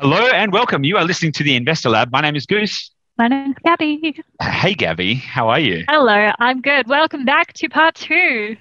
[0.00, 0.82] Hello and welcome.
[0.82, 2.10] You are listening to the Investor Lab.
[2.10, 2.90] My name is Goose.
[3.18, 4.18] My name's Gabby.
[4.40, 5.16] Hey, Gabby.
[5.16, 5.84] How are you?
[5.90, 6.88] Hello, I'm good.
[6.88, 8.56] Welcome back to part two.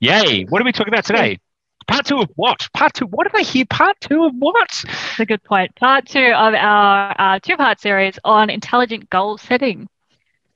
[0.00, 0.44] Yay.
[0.44, 1.38] What are we talking about today?
[1.86, 2.66] Part two of what?
[2.72, 3.04] Part two.
[3.06, 3.66] What did I hear?
[3.66, 4.70] Part two of what?
[4.86, 5.76] That's a good point.
[5.76, 9.86] Part two of our uh, two part series on intelligent goal setting.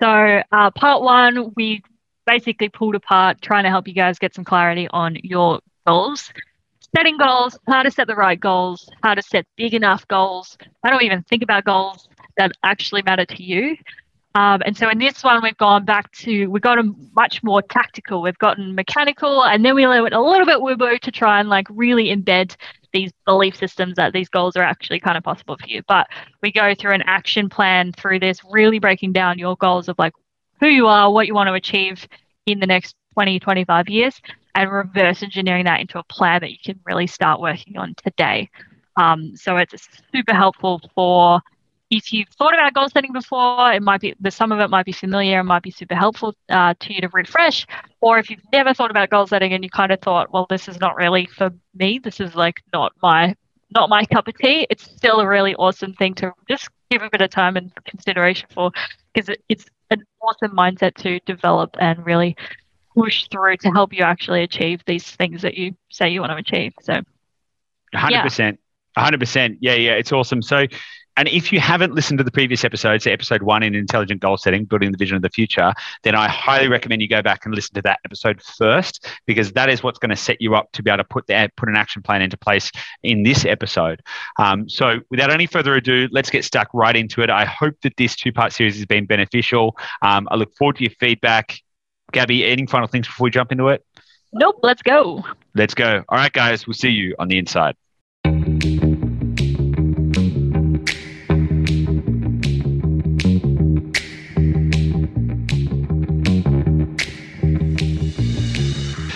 [0.01, 1.83] So, uh, part one, we
[2.27, 6.33] basically pulled apart trying to help you guys get some clarity on your goals
[6.95, 10.97] setting goals, how to set the right goals, how to set big enough goals, how
[10.97, 13.77] to even think about goals that actually matter to you.
[14.35, 18.21] Um, and so in this one, we've gone back to, we've gotten much more tactical.
[18.21, 21.67] We've gotten mechanical, and then we went a little bit woo to try and like
[21.71, 22.55] really embed
[22.93, 25.83] these belief systems that these goals are actually kind of possible for you.
[25.89, 26.07] But
[26.43, 30.13] we go through an action plan through this, really breaking down your goals of like
[30.61, 32.07] who you are, what you want to achieve
[32.45, 34.21] in the next 20, 25 years,
[34.57, 38.51] and reverse engineering that into a plan that you can really start working on today.
[38.97, 41.41] Um, so it's super helpful for
[41.91, 44.87] if you've thought about goal setting before, it might be the some of it might
[44.87, 47.67] be familiar and might be super helpful uh, to you to refresh.
[48.01, 50.69] Or if you've never thought about goal setting and you kind of thought, well, this
[50.69, 52.01] is not really for me.
[52.01, 53.37] This is like not my
[53.75, 54.67] not my cup of tea.
[54.71, 58.49] It's still a really awesome thing to just give a bit of time and consideration
[58.53, 58.73] for
[59.13, 62.37] because it, it's an awesome mindset to develop and really
[62.97, 66.37] push through to help you actually achieve these things that you say you want to
[66.37, 66.73] achieve.
[66.81, 67.01] So,
[67.95, 68.59] 100%.
[68.99, 69.59] 100%.
[69.61, 70.43] Yeah, yeah, it's awesome.
[70.43, 70.67] So,
[71.19, 74.67] and if you haven't listened to the previous episodes, episode one in intelligent goal setting,
[74.67, 75.73] building the vision of the future,
[76.03, 79.71] then I highly recommend you go back and listen to that episode first, because that
[79.71, 81.77] is what's going to set you up to be able to put the, put an
[81.77, 82.71] action plan into place
[83.03, 84.03] in this episode.
[84.39, 87.31] Um, so, without any further ado, let's get stuck right into it.
[87.31, 89.77] I hope that this two part series has been beneficial.
[90.03, 91.59] Um, I look forward to your feedback.
[92.13, 93.85] Gabby, any final things before we jump into it?
[94.33, 95.25] Nope, let's go.
[95.55, 96.05] Let's go.
[96.09, 97.75] All right, guys, we'll see you on the inside.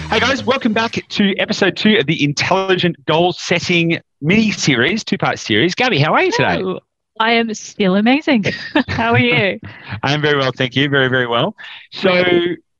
[0.08, 5.16] Hey guys, welcome back to episode two of the Intelligent Goal Setting mini series, two
[5.16, 5.76] part series.
[5.76, 6.56] Gabby, how are you today?
[6.56, 6.80] Hello.
[7.20, 8.44] I am still amazing.
[8.88, 9.60] how are you?
[10.02, 10.88] I am very well, thank you.
[10.88, 11.54] Very, very well.
[11.92, 12.10] So,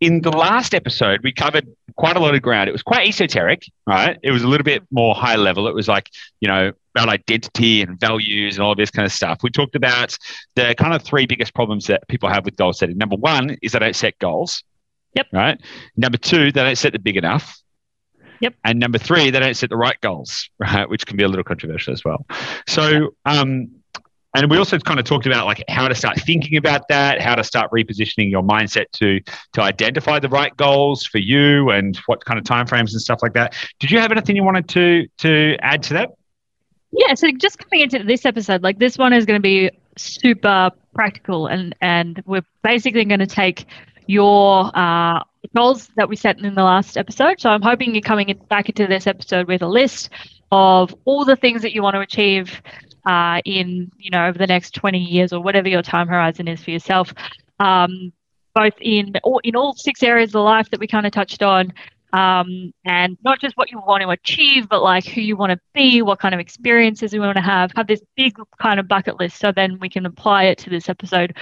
[0.00, 2.68] in the last episode, we covered quite a lot of ground.
[2.68, 4.18] It was quite esoteric, right?
[4.22, 5.68] It was a little bit more high level.
[5.68, 9.40] It was like, you know, about identity and values and all this kind of stuff.
[9.42, 10.16] We talked about
[10.56, 12.96] the kind of three biggest problems that people have with goal setting.
[12.96, 14.64] Number one is they don't set goals.
[15.14, 15.26] Yep.
[15.32, 15.60] Right.
[15.96, 17.60] Number two, they don't set them big enough.
[18.40, 18.54] Yep.
[18.64, 20.88] And number three, they don't set the right goals, right?
[20.88, 22.24] Which can be a little controversial as well.
[22.66, 23.68] So, um,
[24.34, 27.34] and we also kind of talked about like how to start thinking about that, how
[27.34, 29.20] to start repositioning your mindset to
[29.52, 33.32] to identify the right goals for you, and what kind of timeframes and stuff like
[33.32, 33.54] that.
[33.80, 36.10] Did you have anything you wanted to to add to that?
[36.92, 40.70] Yeah, so just coming into this episode, like this one is going to be super
[40.94, 43.66] practical, and and we're basically going to take
[44.06, 45.22] your uh,
[45.56, 47.40] goals that we set in the last episode.
[47.40, 50.10] So I'm hoping you're coming in, back into this episode with a list
[50.52, 52.60] of all the things that you want to achieve
[53.06, 56.62] uh, in you know over the next 20 years or whatever your time horizon is
[56.62, 57.12] for yourself
[57.58, 58.12] um,
[58.54, 61.72] both in all, in all six areas of life that we kind of touched on
[62.12, 65.60] um, and not just what you want to achieve but like who you want to
[65.74, 69.18] be what kind of experiences you want to have have this big kind of bucket
[69.20, 71.36] list so then we can apply it to this episode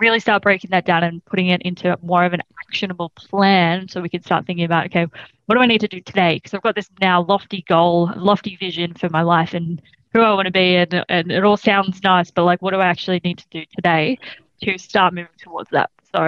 [0.00, 4.00] really start breaking that down and putting it into more of an actionable plan so
[4.00, 5.06] we can start thinking about okay
[5.46, 6.36] what do i need to do today?
[6.36, 9.82] Because i've got this now lofty goal lofty vision for my life and
[10.14, 12.78] who I want to be, and, and it all sounds nice, but like, what do
[12.78, 14.18] I actually need to do today
[14.62, 15.90] to start moving towards that?
[16.14, 16.24] So,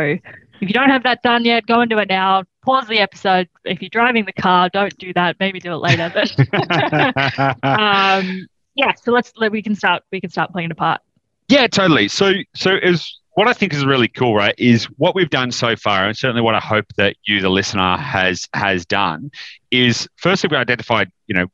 [0.61, 2.43] if you don't have that done yet, go and do it now.
[2.65, 3.49] Pause the episode.
[3.65, 5.37] If you're driving the car, don't do that.
[5.39, 6.11] Maybe do it later.
[6.13, 6.33] But
[7.63, 10.03] um, yeah, so let's let we can start.
[10.11, 11.01] We can start playing it apart.
[11.49, 12.09] Yeah, totally.
[12.09, 14.55] So, so is what I think is really cool, right?
[14.59, 17.97] Is what we've done so far, and certainly what I hope that you, the listener,
[17.97, 19.31] has has done,
[19.71, 21.47] is firstly we identified, you know,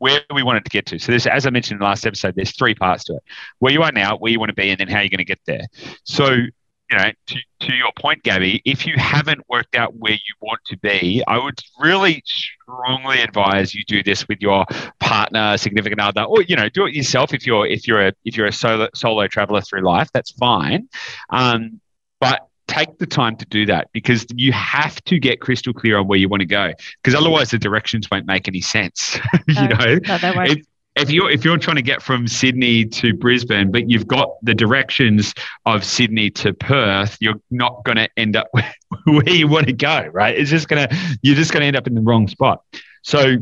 [0.00, 0.98] where we wanted to get to.
[0.98, 3.22] So, this, as I mentioned in the last episode, there's three parts to it:
[3.60, 5.24] where you are now, where you want to be, and then how you're going to
[5.24, 5.66] get there.
[6.04, 10.34] So, you know, to, to your point, Gabby, if you haven't worked out where you
[10.40, 14.64] want to be, I would really strongly advise you do this with your
[14.98, 18.36] partner, significant other, or you know, do it yourself if you're if you're a if
[18.36, 20.08] you're a solo solo traveler through life.
[20.12, 20.88] That's fine,
[21.28, 21.80] um,
[22.20, 26.06] but take the time to do that because you have to get crystal clear on
[26.06, 26.72] where you want to go
[27.02, 29.18] because otherwise the directions won't make any sense
[29.48, 29.98] you know?
[30.06, 30.50] no, they won't.
[30.50, 34.28] if, if you're if you're trying to get from Sydney to Brisbane but you've got
[34.42, 35.34] the directions
[35.66, 38.46] of Sydney to Perth you're not going to end up
[39.04, 40.38] where you want to go right?
[40.38, 40.88] It's just to
[41.22, 42.62] you're just going to end up in the wrong spot.
[43.02, 43.36] So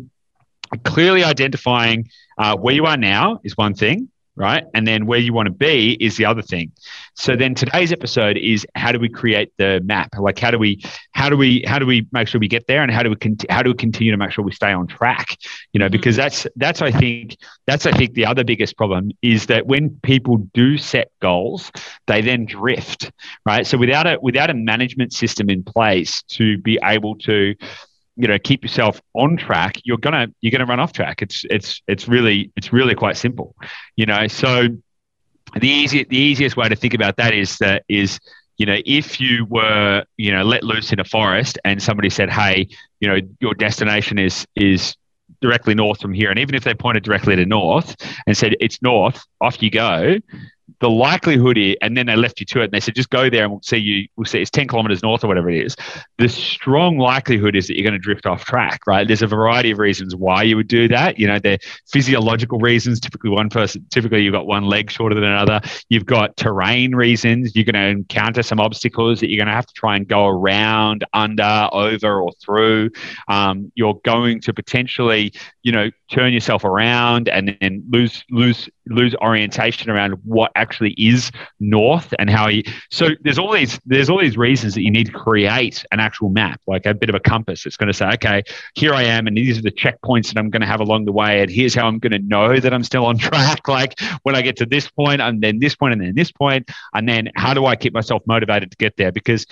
[0.85, 2.09] clearly identifying
[2.39, 4.09] Uh, where you are now is one thing
[4.39, 4.65] right?
[4.73, 6.71] And then where you want to be is the other thing.
[7.15, 10.11] So then today's episode is how do we create the map?
[10.17, 10.81] Like how do we
[11.13, 13.17] how do we how do we make sure we get there and how do we
[13.17, 15.37] con- how do we continue to make sure we stay on track?
[15.73, 15.93] You know, mm-hmm.
[15.93, 17.37] because that's that's I think
[17.67, 21.73] that's I think the other biggest problem is that when people do set goals,
[22.07, 23.11] they then drift,
[23.45, 23.67] right?
[23.67, 27.57] So without a without a management system in place to be able to
[28.19, 31.23] you know keep yourself on track you're gonna you're gonna run off track.
[31.23, 33.55] It's it's it's really it's really quite simple
[33.97, 34.27] you know?
[34.27, 34.69] So
[35.59, 38.19] the easy the easiest way to think about that is that is
[38.59, 42.29] you know if you were you know let loose in a forest and somebody said
[42.29, 42.69] hey
[43.01, 44.97] you know your destination is is
[45.41, 48.83] directly north from here and even if they pointed directly to north and said it's
[48.83, 50.19] north off you go
[50.81, 53.29] the likelihood is, and then they left you to it and they said, just go
[53.29, 55.77] there and we'll see you, we'll see it's 10 kilometers north or whatever it is.
[56.19, 59.07] The strong likelihood is that you're going to drift off track, right?
[59.07, 61.19] There's a variety of reasons why you would do that.
[61.19, 63.01] You know, they're physiological reasons.
[63.01, 65.61] Typically, one person, typically, you've got one leg shorter than another.
[65.89, 67.55] You've got terrain reasons.
[67.55, 70.27] You're going to encounter some obstacles that you're going to have to try and go
[70.27, 72.91] around, under, over, or through.
[73.29, 75.33] Um, you're going to potentially,
[75.63, 81.31] you know, turn yourself around and then lose, lose, lose orientation around what actually is
[81.61, 85.07] north and how you so there's all these there's all these reasons that you need
[85.07, 87.67] to create an actual map like a bit of a compass.
[87.67, 88.43] It's going to say okay
[88.75, 91.13] here i am and these are the checkpoints that i'm going to have along the
[91.13, 93.67] way and here's how i'm going to know that i'm still on track.
[93.69, 96.71] Like when i get to this point and then this point and then this point
[96.95, 99.13] and then how do i keep myself motivated to get there?
[99.13, 99.47] Because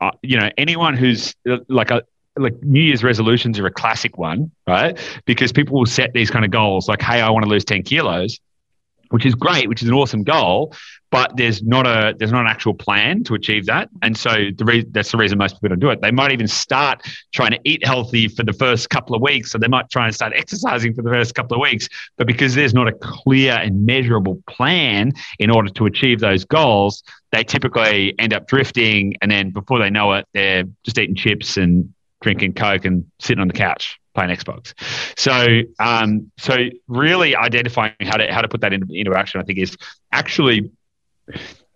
[0.00, 1.34] uh, you know anyone who's
[1.68, 2.02] like a
[2.38, 4.98] like New Year's resolutions are a classic one, right?
[5.24, 7.82] Because people will set these kind of goals like, hey, I want to lose 10
[7.82, 8.38] kilos
[9.10, 10.74] which is great, which is an awesome goal,
[11.10, 14.64] but there's not a there's not an actual plan to achieve that, and so the
[14.64, 16.00] re- that's the reason most people don't do it.
[16.02, 19.58] They might even start trying to eat healthy for the first couple of weeks, so
[19.58, 22.74] they might try and start exercising for the first couple of weeks, but because there's
[22.74, 28.32] not a clear and measurable plan in order to achieve those goals, they typically end
[28.32, 32.84] up drifting, and then before they know it, they're just eating chips and drinking coke
[32.84, 34.74] and sitting on the couch playing Xbox.
[35.16, 36.56] So, um, so
[36.88, 39.76] really identifying how to how to put that into, into action, I think, is
[40.12, 40.70] actually.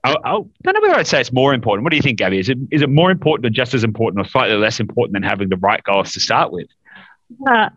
[0.03, 1.85] I, I don't know whether I'd say it's more important.
[1.85, 2.39] What do you think, Gabby?
[2.39, 5.23] Is it is it more important, or just as important, or slightly less important than
[5.23, 6.69] having the right goals to start with?
[7.47, 7.69] Uh,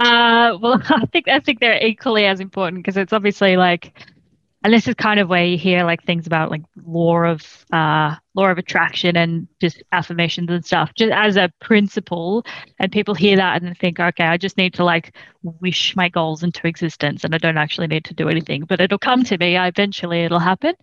[0.00, 3.92] uh, well, I think I think they're equally as important because it's obviously like
[4.64, 8.16] and this is kind of where you hear like things about like law of uh,
[8.32, 12.44] law of attraction and just affirmations and stuff just as a principle.
[12.80, 16.42] And people hear that and think okay i just need to like wish my goals
[16.42, 19.56] into existence and i don't actually need to do anything but it'll come to me.
[19.56, 20.74] Eventually it'll happen.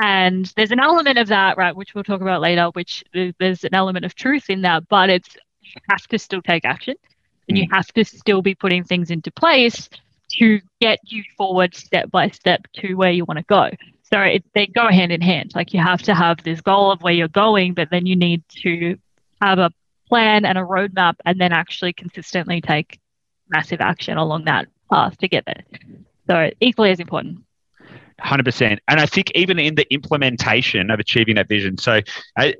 [0.00, 3.74] And there's an element of that right which we'll talk about later which there's an
[3.74, 6.96] element of truth in that but it's you have to still take action
[7.48, 7.72] and you mm.
[7.72, 9.88] have to still be putting things into place
[10.38, 13.70] to get you forward step by step to where you want to go.
[14.02, 15.52] So it, they go hand in hand.
[15.54, 18.42] Like you have to have this goal of where you're going, but then you need
[18.62, 18.98] to
[19.40, 19.70] have a
[20.08, 23.00] plan and a roadmap and then actually consistently take
[23.48, 25.62] massive action along that path to get there.
[26.26, 27.38] So equally as important.
[28.22, 32.00] 100% and i think even in the implementation of achieving that vision so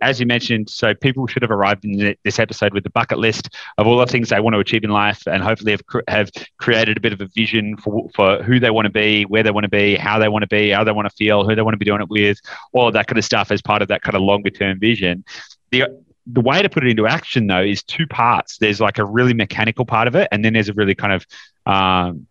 [0.03, 3.49] as you mentioned so people should have arrived in this episode with the bucket list
[3.79, 6.97] of all the things they want to achieve in life and hopefully have, have created
[6.97, 9.65] a bit of a vision for, for who they want to be where they want
[9.65, 11.75] to be how they want to be how they want to feel who they want
[11.75, 12.39] to be doing it with
[12.73, 15.25] all that kind of stuff as part of that kind of longer term vision.
[15.71, 15.85] The
[16.27, 18.59] the way to put it into action though is two parts.
[18.59, 21.27] There's like a really mechanical part of it and then there's a really kind of
[21.67, 22.27] um,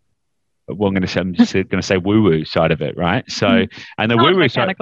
[0.75, 2.97] well, I'm going to say, I'm just going to say woo woo side of it,
[2.97, 3.29] right?
[3.29, 3.71] So, mm.
[3.97, 4.75] and the woo woo side,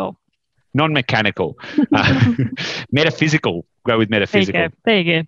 [0.73, 1.57] non mechanical,
[1.93, 2.33] uh,
[2.91, 3.65] metaphysical.
[3.85, 4.59] Go with metaphysical.
[4.59, 4.75] There you go.
[4.85, 5.27] There you go.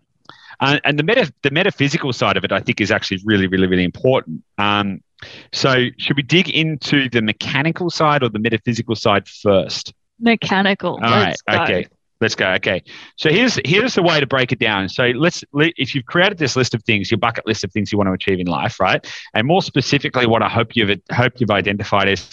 [0.59, 3.67] Uh, and the meta, the metaphysical side of it, I think, is actually really, really,
[3.67, 4.43] really important.
[4.59, 5.01] Um,
[5.51, 9.93] so, should we dig into the mechanical side or the metaphysical side first?
[10.19, 10.99] Mechanical.
[11.03, 11.35] All right.
[11.49, 11.87] Okay.
[12.21, 12.51] Let's go.
[12.51, 12.83] Okay.
[13.17, 14.87] So here's here's the way to break it down.
[14.89, 17.97] So let's if you've created this list of things, your bucket list of things you
[17.97, 19.05] want to achieve in life, right?
[19.33, 22.29] And more specifically, what I hope you've hope you've identified is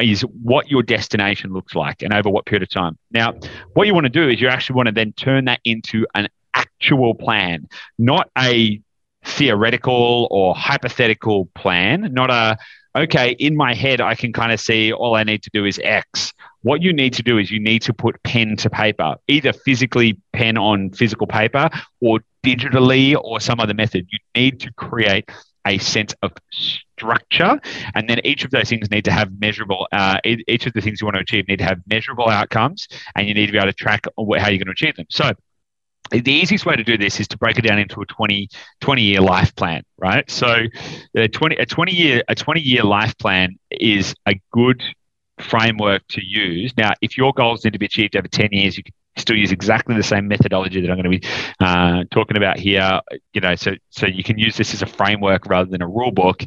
[0.00, 2.96] is what your destination looks like and over what period of time.
[3.10, 3.34] Now,
[3.74, 6.28] what you want to do is you actually want to then turn that into an
[6.54, 7.68] actual plan,
[7.98, 8.80] not a
[9.24, 12.56] theoretical or hypothetical plan, not a
[12.96, 15.78] okay, in my head, I can kind of see all I need to do is
[15.82, 16.32] X.
[16.68, 20.20] What you need to do is you need to put pen to paper, either physically
[20.34, 21.70] pen on physical paper
[22.02, 24.06] or digitally or some other method.
[24.10, 25.30] You need to create
[25.66, 27.58] a sense of structure.
[27.94, 31.00] And then each of those things need to have measurable, uh, each of the things
[31.00, 33.68] you want to achieve need to have measurable outcomes and you need to be able
[33.68, 35.06] to track how you're going to achieve them.
[35.08, 35.32] So
[36.10, 38.46] the easiest way to do this is to break it down into a 20,
[38.82, 40.30] 20 year life plan, right?
[40.30, 40.64] So
[41.16, 44.82] a 20, a 20 year, a 20 year life plan is a good
[45.40, 46.72] framework to use.
[46.76, 49.52] Now, if your goals need to be achieved over 10 years, you can still use
[49.52, 51.28] exactly the same methodology that I'm going to be
[51.60, 53.00] uh, talking about here.
[53.32, 56.10] You know, so so you can use this as a framework rather than a rule
[56.10, 56.44] book,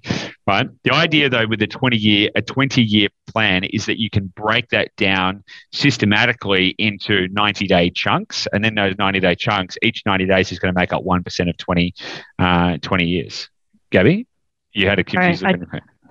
[0.47, 0.67] right?
[0.83, 4.27] The idea though with a 20 year a 20 year plan is that you can
[4.35, 10.03] break that down systematically into 90 day chunks, and then those 90 day chunks, each
[10.05, 11.93] 90 days is going to make up one percent of 20
[12.39, 13.49] uh, 20 years.
[13.91, 14.25] Gabby,
[14.73, 15.53] you had a I,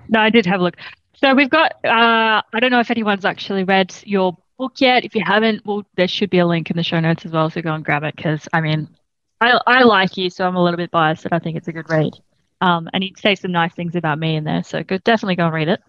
[0.08, 0.76] No, I did have a look.
[1.20, 1.72] So we've got.
[1.84, 5.04] Uh, I don't know if anyone's actually read your book yet.
[5.04, 7.50] If you haven't, well, there should be a link in the show notes as well,
[7.50, 8.16] so go and grab it.
[8.16, 8.88] Because I mean,
[9.40, 11.72] I I like you, so I'm a little bit biased, and I think it's a
[11.72, 12.14] good read.
[12.62, 15.44] Um, and he says some nice things about me in there, so go, definitely go
[15.44, 15.80] and read it.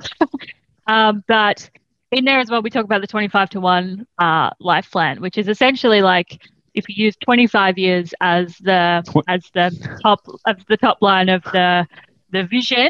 [0.88, 1.70] um, but
[2.12, 5.38] in there as well, we talk about the 25 to one uh, life plan, which
[5.38, 6.42] is essentially like
[6.74, 11.44] if you use 25 years as the as the top of the top line of
[11.44, 11.88] the
[12.32, 12.90] the vision,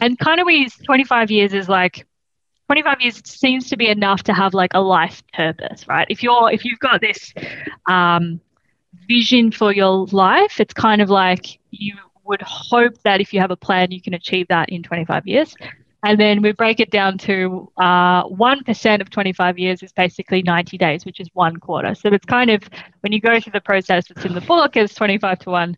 [0.00, 2.06] and kind of we 25 years is like
[2.68, 6.06] 25 years seems to be enough to have like a life purpose, right?
[6.10, 7.32] If you're if you've got this
[7.88, 8.40] um,
[9.08, 13.50] vision for your life, it's kind of like you would hope that if you have
[13.50, 15.54] a plan, you can achieve that in 25 years.
[16.04, 20.78] And then we break it down to uh, 1% of 25 years is basically 90
[20.78, 21.94] days, which is one quarter.
[21.94, 22.62] So it's kind of,
[23.00, 25.76] when you go through the process that's in the book, it's 25 to 1.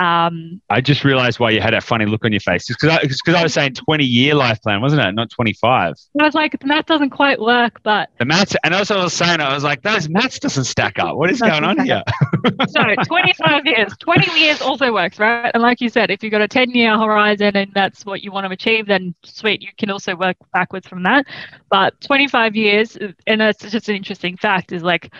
[0.00, 2.66] Um, I just realized why you had that funny look on your face.
[2.66, 5.12] Just because I, I was saying 20 year life plan, wasn't it?
[5.14, 5.94] Not 25.
[6.20, 8.10] I was like, the math doesn't quite work, but.
[8.18, 11.16] The maths, and also I was saying, I was like, those maths doesn't stack up.
[11.16, 12.02] What is going on here?
[12.68, 15.50] so 25 years, 20 years also works, right?
[15.54, 18.32] And like you said, if you've got a 10 year horizon and that's what you
[18.32, 21.26] want to achieve, then sweet, you can also work backwards from that.
[21.70, 25.12] But 25 years, and that's just an interesting fact, is like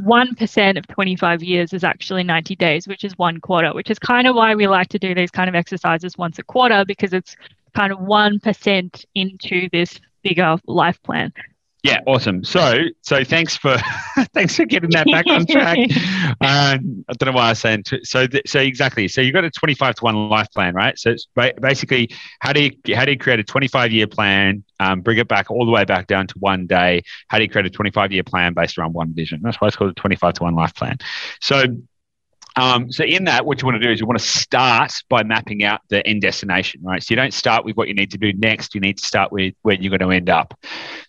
[0.00, 4.26] 1% of 25 years is actually 90 days, which is one quarter, which is kind
[4.26, 7.36] of why we like to do these kind of exercises once a quarter because it's
[7.74, 11.32] kind of 1% into this bigger life plan.
[11.86, 12.42] Yeah, awesome.
[12.42, 13.76] So, so thanks for
[14.34, 15.78] thanks for getting that back on track.
[16.38, 18.26] Um, I don't know why I was saying t- so.
[18.26, 19.06] Th- so exactly.
[19.08, 20.98] So you've got a twenty-five to one life plan, right?
[20.98, 24.64] So it's ba- basically how do you how do you create a twenty-five year plan,
[24.80, 27.02] um, bring it back all the way back down to one day?
[27.28, 29.40] How do you create a twenty-five year plan based around one vision?
[29.42, 30.98] That's why it's called a twenty-five to one life plan.
[31.40, 31.64] So
[32.56, 35.22] um, so in that, what you want to do is you want to start by
[35.22, 37.02] mapping out the end destination, right?
[37.02, 38.74] So you don't start with what you need to do next.
[38.74, 40.58] You need to start with where you're going to end up.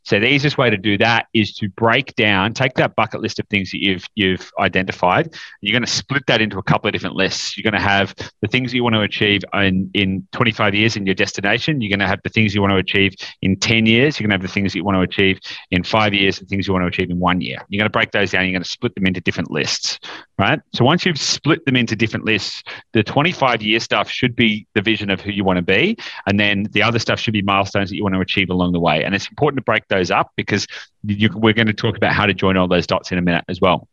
[0.08, 3.40] So the easiest way to do that is to break down, take that bucket list
[3.40, 5.36] of things that you've you've identified.
[5.62, 7.58] You're going to split that into a couple of different lists.
[7.58, 11.06] You're going to have the things you want to achieve in in 25 years in
[11.06, 11.82] your destination.
[11.82, 14.20] You're going to have the things you want to achieve in 10 years.
[14.20, 15.40] You're going to have the things that you want to achieve
[15.72, 17.58] in five years and things you want to achieve in one year.
[17.68, 18.46] You're going to break those down.
[18.46, 20.00] You're going to split them into different lists,
[20.40, 20.60] right?
[20.74, 22.64] So once you've split them into different lists.
[22.94, 25.98] The 25 year stuff should be the vision of who you want to be.
[26.26, 28.80] And then the other stuff should be milestones that you want to achieve along the
[28.80, 29.04] way.
[29.04, 30.68] And it's important to break those up because
[31.04, 33.46] you, we're going to talk about how to join all those dots in a minute
[33.48, 33.88] as well.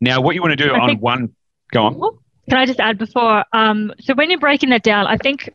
[0.00, 1.34] Now, what you want to do I on one,
[1.72, 2.18] go on.
[2.48, 3.44] Can I just add before?
[3.52, 5.50] Um, so when you're breaking that down, I think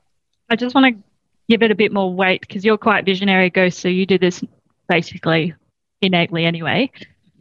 [0.49, 1.03] I just want to
[1.47, 3.77] give it a bit more weight because you're quite visionary, Goose.
[3.77, 4.43] So you do this
[4.87, 5.53] basically
[6.01, 6.91] innately anyway.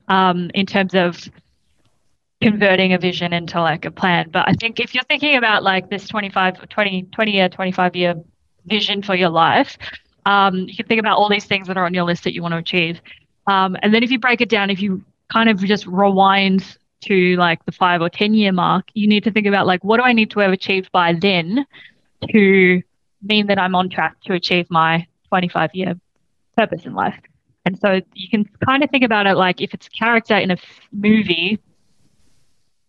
[0.08, 1.28] Um, in terms of
[2.40, 4.30] converting a vision into like a plan.
[4.30, 8.14] But I think if you're thinking about like this 25, 20, 20 year, 25 year
[8.66, 9.76] vision for your life,
[10.28, 12.42] um, you can think about all these things that are on your list that you
[12.42, 13.00] want to achieve.
[13.46, 17.34] Um, and then if you break it down, if you kind of just rewind to
[17.36, 20.02] like the five or 10 year mark, you need to think about like, what do
[20.02, 21.64] I need to have achieved by then
[22.30, 22.82] to
[23.22, 25.98] mean that I'm on track to achieve my 25 year
[26.58, 27.18] purpose in life?
[27.64, 30.50] And so you can kind of think about it like if it's a character in
[30.50, 30.58] a
[30.92, 31.58] movie,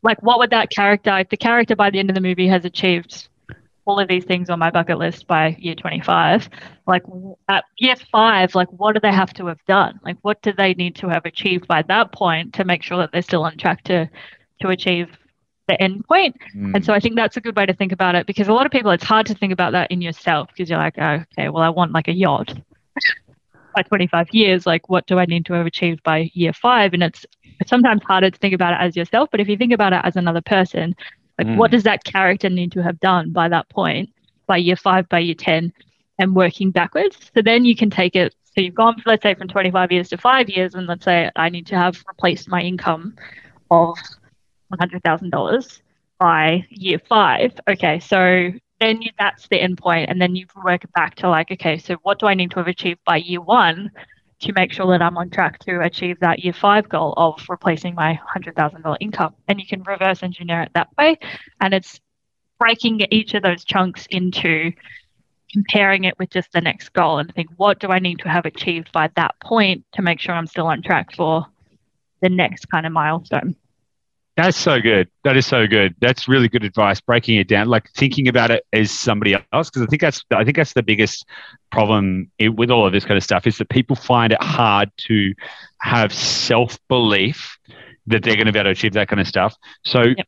[0.03, 2.65] like what would that character if the character by the end of the movie has
[2.65, 3.29] achieved
[3.85, 6.49] all of these things on my bucket list by year 25
[6.87, 7.03] like
[7.47, 9.99] at year 5 like what do they have to have done?
[10.03, 13.11] Like what do they need to have achieved by that point to make sure that
[13.11, 14.09] they're still on track to
[14.61, 15.07] to achieve
[15.67, 16.35] the end point?
[16.55, 16.75] Mm.
[16.75, 18.65] and so i think that's a good way to think about it because a lot
[18.65, 21.49] of people it's hard to think about that in yourself because you're like oh, okay
[21.49, 22.53] well i want like a yacht.
[23.75, 27.03] By 25 years like what do i need to have achieved by year 5 and
[27.03, 27.25] it's
[27.59, 30.01] it's sometimes harder to think about it as yourself, but if you think about it
[30.03, 30.95] as another person,
[31.39, 31.55] like mm.
[31.55, 34.09] what does that character need to have done by that point,
[34.45, 35.71] by year five, by year 10,
[36.19, 37.31] and working backwards?
[37.33, 38.35] So then you can take it.
[38.43, 41.47] So you've gone, let's say, from 25 years to five years, and let's say I
[41.47, 43.15] need to have replaced my income
[43.71, 43.97] of
[44.73, 45.81] $100,000
[46.19, 47.53] by year five.
[47.69, 51.51] Okay, so then you, that's the end point, and then you work back to like,
[51.51, 53.91] okay, so what do I need to have achieved by year one
[54.41, 57.95] to make sure that I'm on track to achieve that year five goal of replacing
[57.95, 59.35] my $100,000 income.
[59.47, 61.17] And you can reverse engineer it that way.
[61.59, 61.99] And it's
[62.59, 64.71] breaking each of those chunks into
[65.51, 68.45] comparing it with just the next goal and think, what do I need to have
[68.45, 71.45] achieved by that point to make sure I'm still on track for
[72.21, 73.55] the next kind of milestone?
[74.39, 75.09] That's so good.
[75.25, 75.95] That is so good.
[75.99, 77.01] That's really good advice.
[77.01, 80.45] Breaking it down, like thinking about it as somebody else, because I think that's I
[80.45, 81.25] think that's the biggest
[81.73, 85.33] problem with all of this kind of stuff is that people find it hard to
[85.81, 87.57] have self belief
[88.07, 89.57] that they're going to be able to achieve that kind of stuff.
[89.83, 90.25] So yep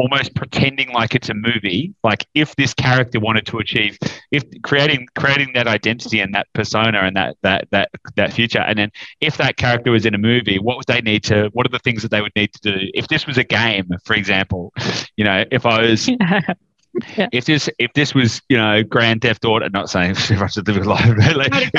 [0.00, 1.94] almost pretending like it's a movie.
[2.02, 3.98] Like if this character wanted to achieve
[4.30, 8.78] if creating creating that identity and that persona and that that that that future and
[8.78, 8.90] then
[9.20, 11.78] if that character was in a movie what would they need to what are the
[11.80, 12.90] things that they would need to do?
[12.94, 14.72] If this was a game for example
[15.16, 16.08] you know if i was
[17.16, 17.28] Yeah.
[17.32, 20.84] If this if this was you know Grand Theft Auto, not saying Rush the Living
[20.84, 21.52] Life, but like,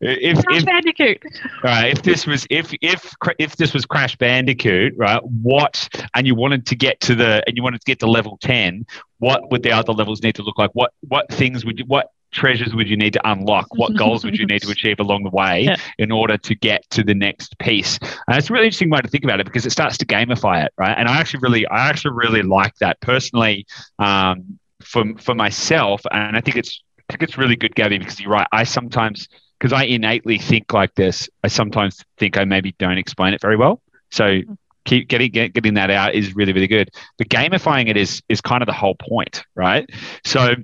[0.00, 1.22] if, Crash if, Bandicoot,
[1.62, 1.92] right?
[1.92, 5.20] If this was if if if this was Crash Bandicoot, right?
[5.22, 8.38] What and you wanted to get to the and you wanted to get to level
[8.40, 8.86] ten,
[9.18, 10.70] what would the other levels need to look like?
[10.72, 13.66] What what things would you what treasures would you need to unlock?
[13.74, 15.76] What goals would you need to achieve along the way yeah.
[15.98, 17.98] in order to get to the next piece?
[18.28, 20.64] And it's a really interesting way to think about it because it starts to gamify
[20.64, 20.96] it, right?
[20.96, 23.66] And I actually really, I actually really like that personally
[23.98, 28.20] um, for for myself, and I think it's I think it's really good, Gabby, because
[28.20, 28.46] you're right.
[28.52, 33.34] I sometimes because I innately think like this, I sometimes think I maybe don't explain
[33.34, 33.82] it very well.
[34.10, 34.40] So
[34.84, 36.90] keep getting get, getting that out is really really good.
[37.18, 39.88] But gamifying it is is kind of the whole point, right?
[40.24, 40.54] So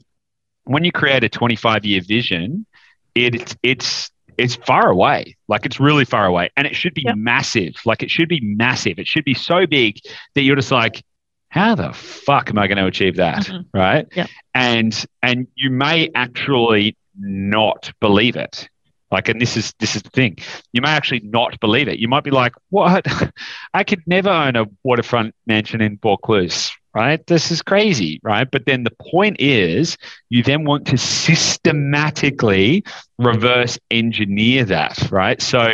[0.66, 2.66] when you create a 25 year vision,
[3.14, 5.36] it, it's it's far away.
[5.48, 7.16] Like it's really far away, and it should be yep.
[7.16, 7.74] massive.
[7.84, 8.98] Like it should be massive.
[8.98, 9.98] It should be so big
[10.34, 11.02] that you're just like,
[11.48, 13.44] how the fuck am I going to achieve that?
[13.44, 13.76] Mm-hmm.
[13.76, 14.06] Right?
[14.14, 14.28] Yep.
[14.54, 18.68] And and you may actually not believe it.
[19.10, 20.36] Like, and this is this is the thing.
[20.72, 21.98] You may actually not believe it.
[21.98, 23.06] You might be like, "What?
[23.74, 27.26] I could never own a waterfront mansion in Vaucluse, right?
[27.26, 28.50] This is crazy, right?
[28.50, 29.98] But then the point is,
[30.30, 32.84] you then want to systematically
[33.18, 35.40] reverse engineer that, right?
[35.42, 35.72] So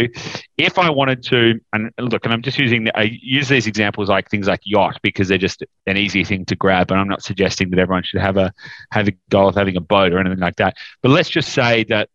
[0.58, 4.30] if I wanted to, and look, and I'm just using, I use these examples like
[4.30, 6.90] things like yacht because they're just an easy thing to grab.
[6.90, 8.52] And I'm not suggesting that everyone should have a
[8.90, 10.74] have a goal of having a boat or anything like that.
[11.02, 12.10] But let's just say that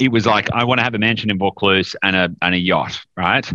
[0.00, 2.58] it was like I want to have a mansion in Vaucluse and a and a
[2.58, 3.46] yacht, right?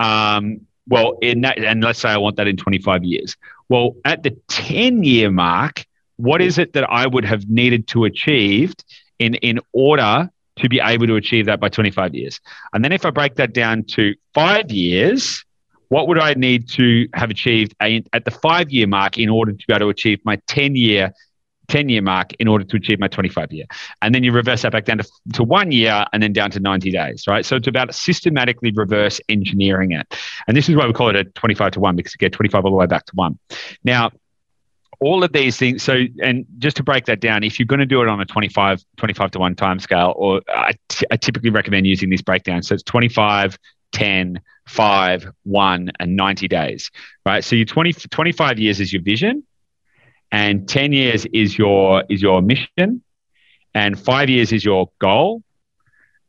[0.00, 3.36] Um, well, in that, and let's say I want that in 25 years.
[3.72, 8.04] Well, at the 10 year mark, what is it that I would have needed to
[8.04, 8.74] achieve
[9.18, 12.38] in, in order to be able to achieve that by 25 years?
[12.74, 15.42] And then if I break that down to five years,
[15.88, 19.66] what would I need to have achieved at the five year mark in order to
[19.66, 21.14] be able to achieve my 10 year
[21.72, 23.64] 10 year mark in order to achieve my 25 year.
[24.02, 26.60] And then you reverse that back down to, to one year and then down to
[26.60, 27.46] 90 days, right?
[27.46, 30.14] So it's about systematically reverse engineering it.
[30.46, 32.66] And this is why we call it a 25 to one because you get 25
[32.66, 33.38] all the way back to one.
[33.84, 34.10] Now,
[35.00, 35.82] all of these things.
[35.82, 38.26] So, and just to break that down, if you're going to do it on a
[38.26, 42.62] 25, 25 to one time scale, or I, t- I typically recommend using this breakdown.
[42.62, 43.58] So it's 25,
[43.92, 46.90] 10, 5, 1, and 90 days,
[47.24, 47.42] right?
[47.42, 49.42] So your 20, 25 years is your vision
[50.32, 53.02] and 10 years is your is your mission.
[53.74, 55.42] And 5 years is your goal.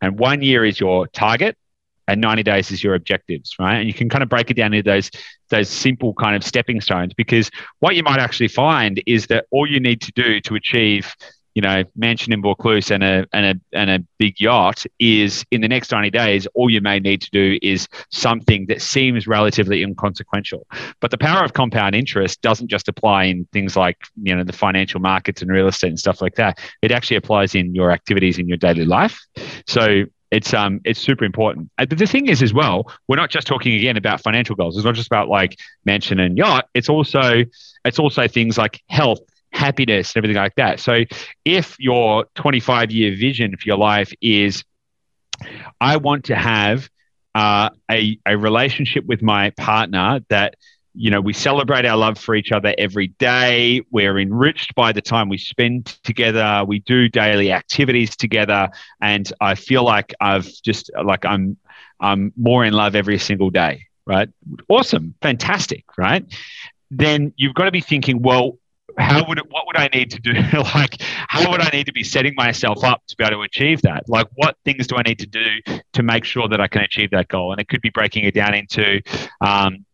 [0.01, 1.57] And 1 year is your target.
[2.05, 3.77] And 90 days is your objectives right?
[3.77, 5.09] And you can kind of break it down into those
[5.49, 9.65] those simple kind of stepping stones because what you might actually find is that all
[9.65, 11.15] you need to do to achieve
[11.55, 15.61] you know, mansion in Vaucluse and a and a and a big yacht is in
[15.61, 19.83] the next 90 days, all you may need to do is something that seems relatively
[19.83, 20.65] inconsequential.
[20.99, 24.53] But the power of compound interest doesn't just apply in things like, you know, the
[24.53, 26.59] financial markets and real estate and stuff like that.
[26.81, 29.23] It actually applies in your activities in your daily life.
[29.67, 31.69] So it's um it's super important.
[31.77, 34.75] But the thing is as well, we're not just talking again about financial goals.
[34.75, 36.67] It's not just about like mansion and yacht.
[36.73, 37.43] It's also
[37.85, 39.19] it's also things like health
[39.53, 40.79] happiness and everything like that.
[40.79, 41.03] So
[41.45, 44.63] if your 25 year vision for your life is,
[45.79, 46.89] I want to have
[47.35, 50.55] uh, a, a relationship with my partner that
[50.95, 53.81] you know we celebrate our love for each other every day.
[53.91, 56.63] We're enriched by the time we spend together.
[56.67, 58.69] We do daily activities together.
[59.01, 61.57] And i feel like i've just like i'm
[61.99, 64.29] i'm more in love every single day right?
[64.67, 65.15] Awesome.
[65.21, 66.25] Fantastic right?
[66.91, 68.57] Then you've got to be thinking well
[68.97, 70.33] how would it, what would I need to do?
[70.75, 73.81] like, how would I need to be setting myself up to be able to achieve
[73.83, 74.07] that?
[74.07, 75.59] Like, what things do I need to do
[75.93, 77.51] to make sure that I can achieve that goal?
[77.51, 79.01] And it could be breaking it down into,
[79.41, 79.85] um,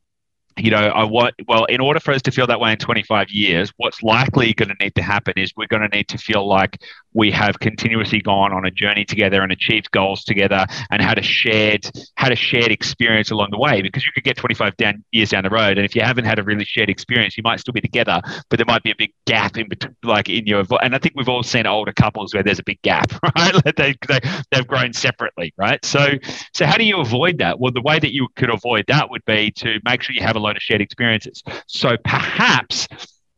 [0.57, 3.29] you know, I want, well, in order for us to feel that way in 25
[3.29, 6.47] years, what's likely going to need to happen is we're going to need to feel
[6.47, 6.81] like
[7.13, 11.23] we have continuously gone on a journey together and achieved goals together and had a
[11.23, 13.81] shared had a shared experience along the way.
[13.81, 16.39] Because you could get 25 down years down the road and if you haven't had
[16.39, 19.11] a really shared experience you might still be together but there might be a big
[19.25, 22.43] gap in between like in your and i think we've all seen older couples where
[22.43, 23.55] there's a big gap right?
[23.75, 24.19] They, they,
[24.51, 25.83] they've grown separately right?
[25.83, 26.13] So
[26.53, 27.59] so how do you avoid that?
[27.59, 30.35] Well the way that you could avoid that would be to make sure you have
[30.35, 31.43] a lot of shared experiences.
[31.67, 32.87] So perhaps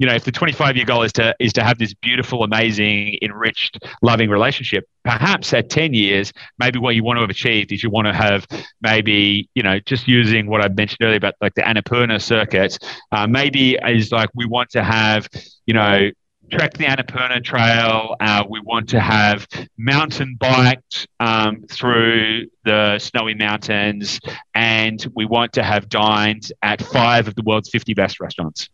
[0.01, 3.19] you know, if the 25 year goal is to is to have this beautiful, amazing,
[3.21, 7.83] enriched, loving relationship, perhaps at 10 years, maybe what you want to have achieved is
[7.83, 8.47] you want to have
[8.81, 12.79] maybe, you know, just using what I mentioned earlier about like the Annapurna circuit,
[13.11, 15.29] uh, maybe is like we want to have,
[15.67, 16.09] you know,
[16.49, 18.15] trek the Annapurna Trail.
[18.19, 24.19] Uh, we want to have mountain biked um, through the snowy mountains,
[24.55, 28.67] and we want to have dined at five of the world's 50 best restaurants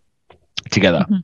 [0.71, 1.05] together.
[1.09, 1.17] Mm-hmm.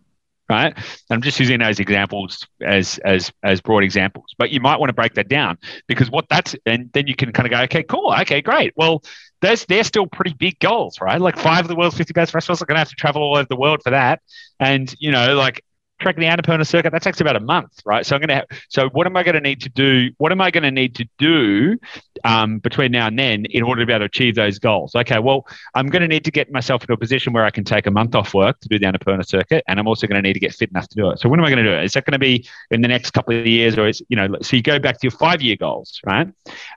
[0.49, 0.73] Right.
[0.75, 4.35] And I'm just using those examples as as as broad examples.
[4.37, 7.31] But you might want to break that down because what that's and then you can
[7.31, 8.73] kind of go, okay, cool, okay, great.
[8.75, 9.03] Well,
[9.41, 11.19] there's they're still pretty big goals, right?
[11.19, 13.47] Like five of the world's 50 best restaurants are gonna have to travel all over
[13.49, 14.21] the world for that.
[14.59, 15.63] And you know, like
[15.99, 18.06] tracking the Annapurna circuit, that takes about a month, right?
[18.06, 18.36] So I'm going to.
[18.36, 20.12] have, So what am I going to need to do?
[20.17, 21.77] What am I going to need to do
[22.23, 24.95] um, between now and then in order to be able to achieve those goals?
[24.95, 27.63] Okay, well, I'm going to need to get myself into a position where I can
[27.63, 30.27] take a month off work to do the Annapurna circuit, and I'm also going to
[30.27, 31.19] need to get fit enough to do it.
[31.19, 31.84] So when am I going to do it?
[31.84, 34.27] Is that going to be in the next couple of years, or is you know?
[34.41, 36.27] So you go back to your five year goals, right?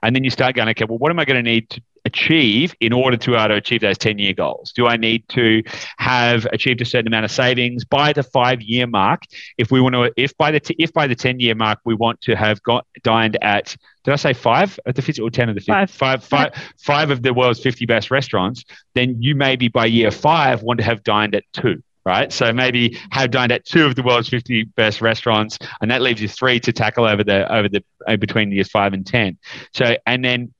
[0.03, 2.73] And then you start going, okay, well, what am I going to need to achieve
[2.79, 4.71] in order to, uh, to achieve those 10 year goals?
[4.71, 5.61] Do I need to
[5.97, 9.23] have achieved a certain amount of savings by the five year mark?
[9.57, 11.93] If we want to, if by the, t- if by the 10 year mark, we
[11.93, 15.49] want to have got dined at, did I say five at the 50 or 10
[15.49, 15.71] of the 50?
[15.71, 15.91] Five.
[15.91, 18.63] Five, five, five of the world's 50 best restaurants,
[18.95, 22.31] then you maybe by year five want to have dined at two right?
[22.31, 26.21] So maybe have dined at two of the world's 50 best restaurants, and that leaves
[26.21, 29.37] you three to tackle over the over the uh, between years five and ten.
[29.73, 30.53] So and then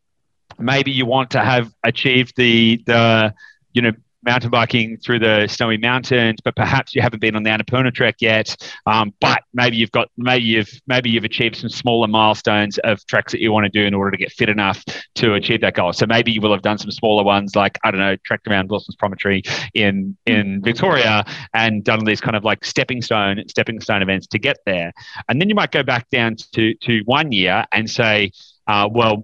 [0.59, 3.33] maybe you want to have achieved the the
[3.73, 3.91] you know
[4.27, 8.15] mountain biking through the snowy mountains, but perhaps you haven't been on the Annapurna trek
[8.19, 8.55] yet.
[8.85, 13.31] Um, but maybe you've got maybe you've maybe you've achieved some smaller milestones of treks
[13.31, 14.83] that you want to do in order to get fit enough
[15.15, 15.93] to achieve that goal.
[15.93, 18.69] So maybe you will have done some smaller ones, like I don't know, trekked around
[18.69, 19.43] Wilson's Promontory
[19.73, 24.39] in in Victoria and done these kind of like stepping stone stepping stone events to
[24.39, 24.91] get there.
[25.29, 28.31] And then you might go back down to to one year and say,
[28.67, 29.23] uh, well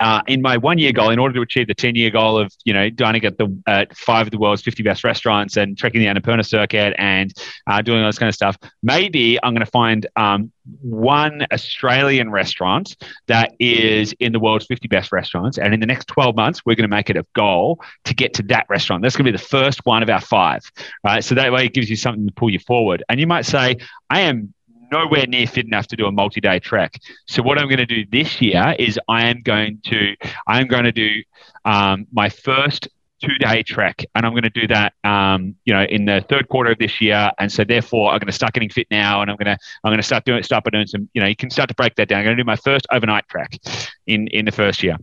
[0.00, 2.52] uh, in my one year goal, in order to achieve the 10 year goal of,
[2.64, 6.00] you know, dining at the at five of the world's 50 best restaurants and trekking
[6.00, 7.32] the Annapurna circuit and
[7.66, 12.30] uh, doing all this kind of stuff, maybe I'm going to find um, one Australian
[12.30, 15.58] restaurant that is in the world's 50 best restaurants.
[15.58, 18.34] And in the next 12 months, we're going to make it a goal to get
[18.34, 19.02] to that restaurant.
[19.02, 20.62] That's going to be the first one of our five,
[21.04, 21.22] right?
[21.22, 23.04] So that way it gives you something to pull you forward.
[23.08, 23.76] And you might say,
[24.10, 24.54] I am
[24.90, 27.00] nowhere near fit enough to do a multi-day trek.
[27.26, 30.66] So what I'm going to do this year is I am going to I am
[30.66, 31.22] going to do
[31.64, 32.88] um, my first
[33.22, 36.70] two-day trek, and I'm going to do that, um, you know, in the third quarter
[36.70, 37.30] of this year.
[37.38, 39.90] And so therefore, I'm going to start getting fit now, and I'm going to I'm
[39.90, 41.94] going to start doing start by doing some, you know, you can start to break
[41.96, 42.20] that down.
[42.20, 43.58] I'm going to do my first overnight trek
[44.06, 44.96] in in the first year.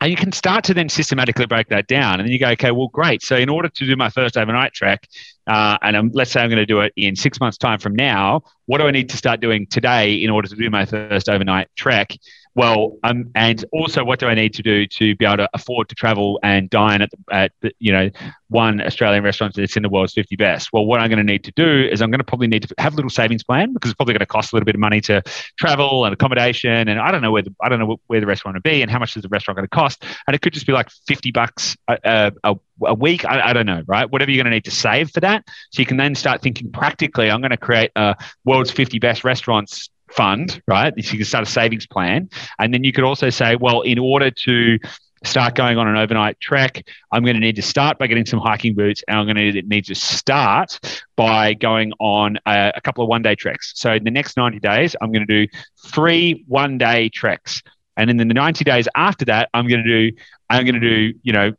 [0.00, 2.18] And you can start to then systematically break that down.
[2.18, 3.22] And then you go, okay, well, great.
[3.22, 5.06] So in order to do my first overnight trek,
[5.46, 7.94] uh, and I'm, let's say I'm going to do it in six months' time from
[7.94, 11.28] now, what do I need to start doing today in order to do my first
[11.28, 12.12] overnight trek?
[12.54, 15.88] Well, um, and also what do I need to do to be able to afford
[15.88, 18.10] to travel and dine at, the, at the, you know,
[18.48, 20.68] one Australian restaurant that's in the world's 50 best?
[20.72, 22.74] Well, what I'm going to need to do is I'm going to probably need to
[22.78, 24.80] have a little savings plan because it's probably going to cost a little bit of
[24.80, 25.22] money to
[25.58, 26.88] travel and accommodation.
[26.88, 28.90] And I don't know where the, I don't know where the restaurant will be and
[28.90, 30.04] how much is the restaurant going to cost.
[30.26, 33.24] And it could just be like 50 bucks a, a, a week.
[33.24, 34.10] I, I, don't know, right?
[34.10, 35.44] Whatever you're going to need to save for that.
[35.70, 39.24] So you can then start thinking practically, I'm going to create a world's 50 best
[39.24, 40.92] restaurants fund, right?
[40.96, 42.28] You can start a savings plan.
[42.58, 44.78] And then you could also say, well, in order to
[45.24, 48.40] start going on an overnight trek, I'm going to need to start by getting some
[48.40, 50.78] hiking boots, and I'm going to need to start
[51.16, 53.72] by going on a, a couple of one day treks.
[53.76, 57.62] So in the next 90 days, I'm going to do three one day treks.
[57.96, 60.16] And in the 90 days after that, I'm going to do,
[60.48, 61.52] I'm going to do, you know,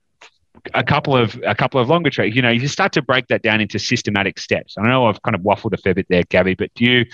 [0.73, 2.35] a couple of a couple of longer treks.
[2.35, 4.75] You know, you start to break that down into systematic steps.
[4.77, 7.05] I know I've kind of waffled a fair bit there, Gabby, but do you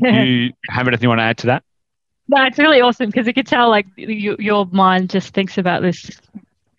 [0.00, 1.64] you have anything you want to add to that?
[2.28, 5.82] No, it's really awesome because you can tell like you, your mind just thinks about
[5.82, 6.10] this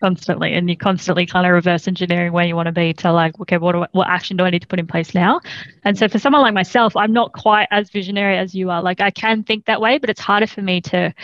[0.00, 3.38] constantly and you're constantly kind of reverse engineering where you want to be to like
[3.38, 5.40] okay what I, what action do i need to put in place now?
[5.84, 8.82] And so for someone like myself i'm not quite as visionary as you are.
[8.82, 11.14] Like i can think that way but it's harder for me to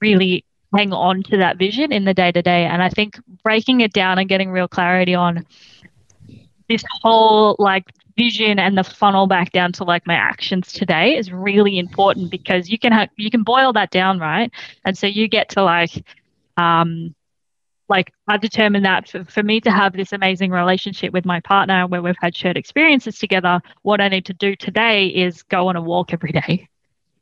[0.00, 3.80] really hang on to that vision in the day to day and i think breaking
[3.80, 5.44] it down and getting real clarity on
[6.68, 7.84] this whole like
[8.16, 12.68] vision and the funnel back down to like my actions today is really important because
[12.68, 14.50] you can have you can boil that down right
[14.84, 16.04] and so you get to like
[16.56, 17.14] um
[17.90, 21.86] like I've determined that for, for me to have this amazing relationship with my partner
[21.86, 25.76] where we've had shared experiences together, what I need to do today is go on
[25.76, 26.68] a walk every day,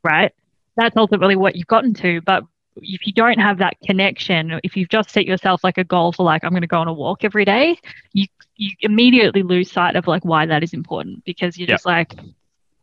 [0.03, 0.31] right?
[0.77, 2.21] That's ultimately what you've gotten to.
[2.21, 2.43] But
[2.81, 6.23] if you don't have that connection, if you've just set yourself like a goal for
[6.23, 7.77] like I'm going to go on a walk every day,
[8.13, 11.75] you you immediately lose sight of like why that is important because you're yep.
[11.75, 12.13] just like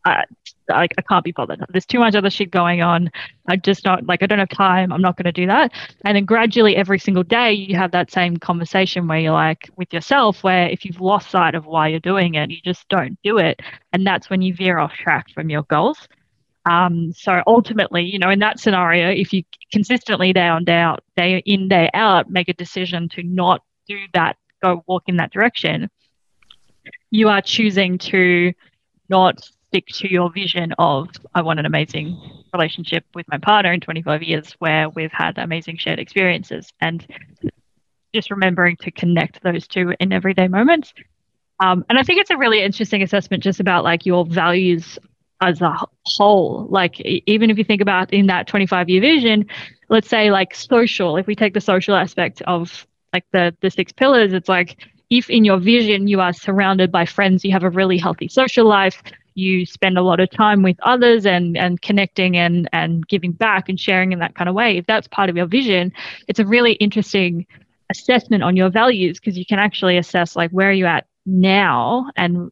[0.06, 0.24] I,
[0.70, 1.64] I, I can't be bothered.
[1.68, 3.11] There's too much other shit going on.
[3.48, 4.92] I just not like I don't have time.
[4.92, 5.72] I'm not going to do that.
[6.04, 9.92] And then gradually, every single day, you have that same conversation where you're like with
[9.92, 13.38] yourself, where if you've lost sight of why you're doing it, you just don't do
[13.38, 13.61] it,
[13.92, 16.09] and that's when you veer off track from your goals.
[16.66, 21.05] Um, so ultimately, you know, in that scenario, if you consistently day on day out,
[21.16, 25.33] day in day out, make a decision to not do that, go walk in that
[25.33, 25.88] direction,
[27.11, 28.52] you are choosing to
[29.09, 32.20] not stick to your vision of I want an amazing
[32.52, 37.07] relationship with my partner in 25 years where we've had amazing shared experiences and
[38.12, 40.92] just remembering to connect those two in everyday moments.
[41.61, 44.98] Um, and I think it's a really interesting assessment just about like your values
[45.40, 46.66] as a whole.
[46.70, 49.46] Like even if you think about in that 25 year vision,
[49.88, 53.92] let's say like social, if we take the social aspect of like the the six
[53.92, 54.77] pillars, it's like
[55.11, 58.66] if in your vision you are surrounded by friends, you have a really healthy social
[58.66, 59.03] life,
[59.37, 63.68] you spend a lot of time with others and and connecting and and giving back
[63.68, 65.92] and sharing in that kind of way if that's part of your vision
[66.27, 67.46] it's a really interesting
[67.90, 72.11] assessment on your values because you can actually assess like where are you at now
[72.16, 72.51] and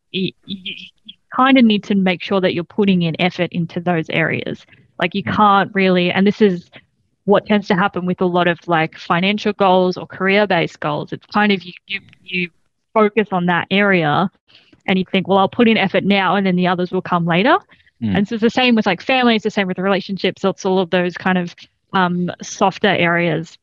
[1.34, 4.64] kind of need to make sure that you're putting in effort into those areas
[5.00, 5.34] like you mm.
[5.34, 6.70] can't really and this is
[7.24, 11.12] what tends to happen with a lot of like financial goals or career based goals
[11.12, 12.50] it's kind of you you you
[12.94, 14.30] focus on that area
[14.86, 17.26] and you think, well, I'll put in effort now and then the others will come
[17.26, 17.58] later.
[18.02, 18.16] Mm.
[18.16, 20.44] And so it's the same with like families, the same with relationships.
[20.44, 21.54] It's all of those kind of
[21.92, 23.58] um, softer areas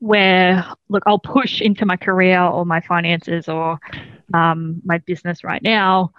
[0.00, 3.78] where, look, I'll push into my career or my finances or
[4.32, 6.12] um, my business right now.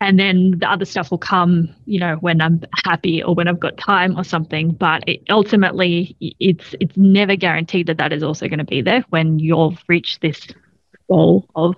[0.00, 3.58] And then the other stuff will come, you know, when I'm happy or when I've
[3.58, 4.70] got time or something.
[4.70, 9.04] But it, ultimately, it's it's never guaranteed that that is also going to be there
[9.10, 10.46] when you've reached this
[11.08, 11.74] goal of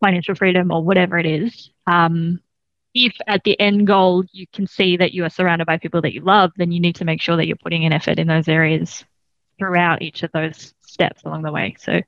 [0.00, 2.40] financial freedom or whatever it is, um,
[2.94, 6.12] if at the end goal you can see that you are surrounded by people that
[6.12, 8.48] you love, then you need to make sure that you're putting in effort in those
[8.48, 9.04] areas
[9.58, 11.76] throughout each of those steps along the way.
[11.78, 12.00] So,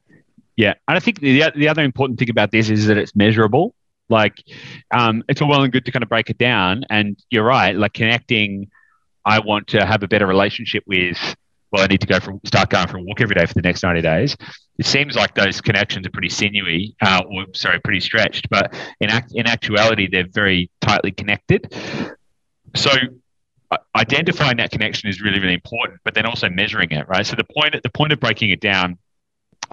[0.57, 3.75] yeah, and I think the the other important thing about this is that it's measurable.
[4.09, 4.35] Like,
[4.91, 7.75] um, it's all well and good to kind of break it down, and you're right.
[7.75, 8.71] Like connecting,
[9.25, 11.19] I want to have a better relationship with
[11.73, 13.63] well, I need to go for start going for a walk every day for the
[13.63, 14.37] next 90 days.
[14.79, 19.09] It seems like those connections are pretty sinewy, uh, or sorry, pretty stretched, but in
[19.09, 21.73] act, in actuality, they're very tightly connected.
[22.77, 22.91] So
[23.97, 27.27] identifying that connection is really, really important, but then also measuring it, right?
[27.27, 28.99] So the point, the point of breaking it down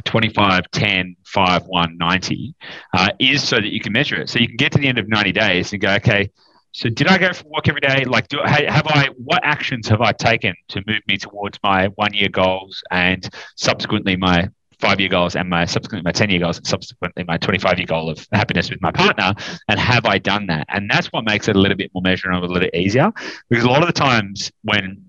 [0.05, 2.55] 25, 10, 5, 1, 90
[2.93, 4.29] uh, is so that you can measure it.
[4.29, 6.29] So you can get to the end of 90 days and go, okay,
[6.71, 8.05] so did I go for a walk every day?
[8.05, 9.09] Like, do have I?
[9.17, 14.49] What actions have I taken to move me towards my one-year goals and subsequently my
[14.79, 18.69] five-year goals and my subsequently my ten-year goals and subsequently my twenty-five-year goal of happiness
[18.69, 19.33] with my partner?
[19.67, 20.67] And have I done that?
[20.69, 23.11] And that's what makes it a little bit more measurable, a little bit easier.
[23.49, 25.03] Because a lot of the times when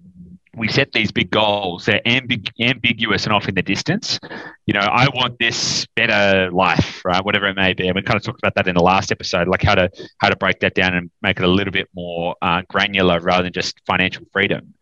[0.57, 1.87] we set these big goals.
[1.87, 4.19] They're ambig- ambiguous and off in the distance.
[4.67, 7.25] You know, I want this better life, right?
[7.25, 7.87] Whatever it may be.
[7.87, 10.29] And we kind of talked about that in the last episode, like how to how
[10.29, 13.53] to break that down and make it a little bit more uh, granular rather than
[13.53, 14.75] just financial freedom,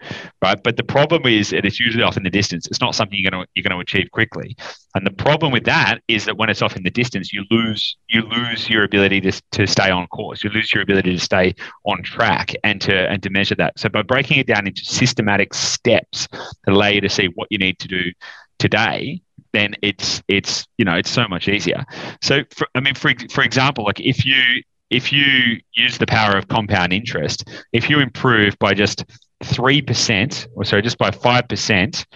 [0.43, 0.63] right?
[0.63, 2.67] But the problem is that it's usually off in the distance.
[2.67, 4.57] It's not something you're going to you're going to achieve quickly.
[4.95, 7.97] And the problem with that is that when it's off in the distance, you lose
[8.09, 10.43] you lose your ability to, to stay on course.
[10.43, 11.55] You lose your ability to stay
[11.85, 13.79] on track and to and to measure that.
[13.79, 17.59] So by breaking it down into systematic steps that allow you to see what you
[17.59, 18.13] need to do
[18.59, 19.21] today,
[19.53, 21.85] then it's it's you know it's so much easier.
[22.23, 26.37] So for, I mean, for for example, like if you if you use the power
[26.37, 29.05] of compound interest, if you improve by just
[29.45, 32.07] three percent, or sorry, just by five percent.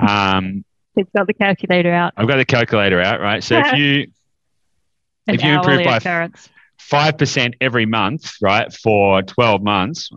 [0.00, 0.64] Um,
[0.96, 2.12] He's got the calculator out.
[2.16, 3.42] I've got the calculator out, right?
[3.42, 4.06] So if you
[5.26, 6.30] if you improve by
[6.78, 10.10] five percent every month, right, for twelve months,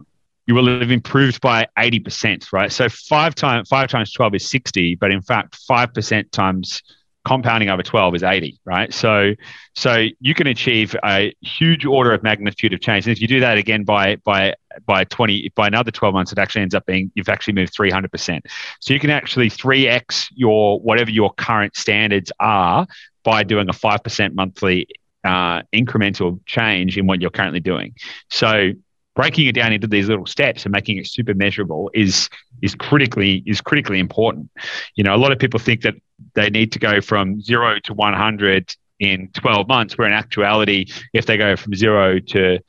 [0.45, 2.71] you will have improved by 80%, right?
[2.71, 6.81] So five times five times 12 is 60, but in fact, 5% times
[7.25, 8.93] compounding over 12 is 80, right?
[8.93, 9.33] So
[9.75, 13.05] so you can achieve a huge order of magnitude of change.
[13.05, 16.37] And if you do that again by by by 20 by another 12 months, it
[16.37, 18.41] actually ends up being you've actually moved 300%.
[18.81, 22.85] So you can actually 3x your whatever your current standards are
[23.23, 24.87] by doing a 5% monthly
[25.23, 27.95] uh, incremental change in what you're currently doing.
[28.29, 28.73] So
[29.15, 32.29] breaking it down into these little steps and making it super measurable is
[32.61, 34.49] is critically is critically important.
[34.95, 35.95] You know, a lot of people think that
[36.33, 41.25] they need to go from zero to 100 in 12 months, where in actuality, if
[41.25, 42.59] they go from zero to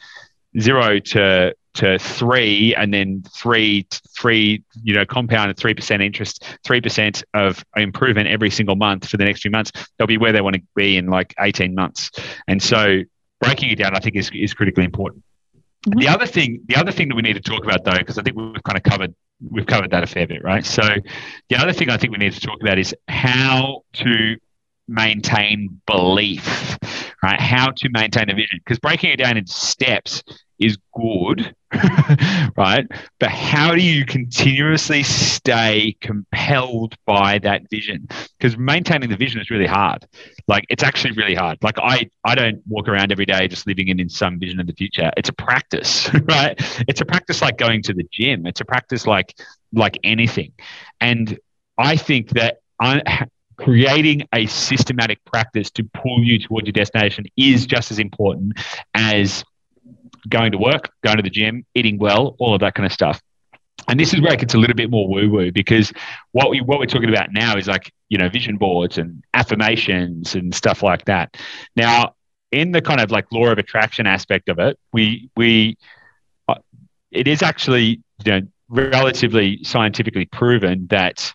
[0.61, 6.81] zero to to three and then three three you know compounded three percent interest three
[6.81, 10.41] percent of improvement every single month for the next few months they'll be where they
[10.41, 12.13] want to be in like 18 months
[12.47, 13.01] and so
[13.41, 15.24] breaking it down i think is, is critically important
[15.87, 15.99] mm-hmm.
[15.99, 18.23] the other thing the other thing that we need to talk about though because i
[18.23, 19.15] think we've kind of covered
[19.51, 20.65] we've covered that a fair bit right?
[20.65, 20.83] So
[21.49, 24.37] the other thing i think we need to talk about is how to
[24.87, 26.79] maintain belief
[27.25, 27.41] right?
[27.41, 28.61] How to maintain a vision.
[28.63, 30.23] Because breaking it down into steps
[30.59, 31.55] is good,
[32.57, 32.87] right?
[33.19, 38.09] But how do you continuously stay compelled by that vision?
[38.39, 40.07] Because maintaining the vision is really hard.
[40.47, 41.59] Like it's actually really hard.
[41.63, 44.67] Like I, I don't walk around every day just living in, in some vision of
[44.67, 45.11] the future.
[45.17, 46.55] It's a practice, right?
[46.89, 48.47] It's a practice like going to the gym.
[48.47, 49.35] It's a practice like
[49.73, 50.53] like anything.
[51.01, 51.39] And
[51.77, 57.67] I think that I, creating a systematic practice to pull you towards your destination is
[57.67, 58.59] just as important
[58.95, 59.45] as
[60.29, 63.21] going to work, going to the gym, eating well, all of that kind of stuff.
[63.89, 65.93] And this is where it gets a little bit more woo woo because
[66.33, 70.35] what we what we're talking about now is like you know vision boards and affirmations
[70.35, 71.37] and stuff like that.
[71.77, 72.15] Now,
[72.51, 75.77] in the kind of like law of attraction aspect of it, we we
[76.49, 76.55] uh,
[77.11, 81.35] it is actually you know relatively scientifically proven that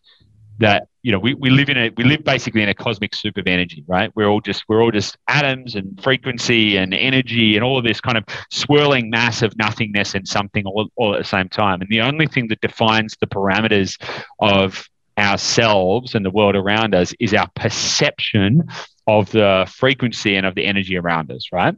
[0.58, 3.36] that you know we, we live in a we live basically in a cosmic soup
[3.38, 4.12] of energy right?
[4.16, 8.00] We're all just we're all just atoms and frequency and energy and all of this
[8.00, 11.82] kind of swirling mass of nothingness and something all, all at the same time.
[11.82, 14.00] And the only thing that defines the parameters
[14.38, 18.68] of ourselves and the world around us is our perception
[19.08, 21.76] of the frequency and of the energy around us right?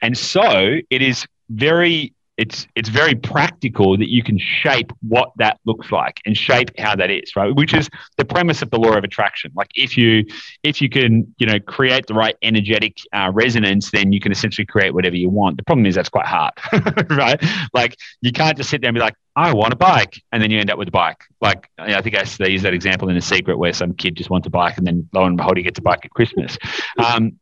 [0.00, 5.58] And so it is very it's it's very practical that you can shape what that
[5.64, 8.92] looks like and shape how that is right which is the premise of the law
[8.92, 10.24] of attraction like if you
[10.62, 14.66] if you can you know create the right energetic uh, resonance then you can essentially
[14.66, 16.52] create whatever you want the problem is that's quite hard
[17.10, 20.42] right like you can't just sit there and be like I want a bike, and
[20.42, 21.22] then you end up with a bike.
[21.42, 24.30] Like I think I, they use that example in The Secret, where some kid just
[24.30, 26.56] wants a bike, and then lo and behold, he gets a bike at Christmas.
[26.96, 27.38] Um,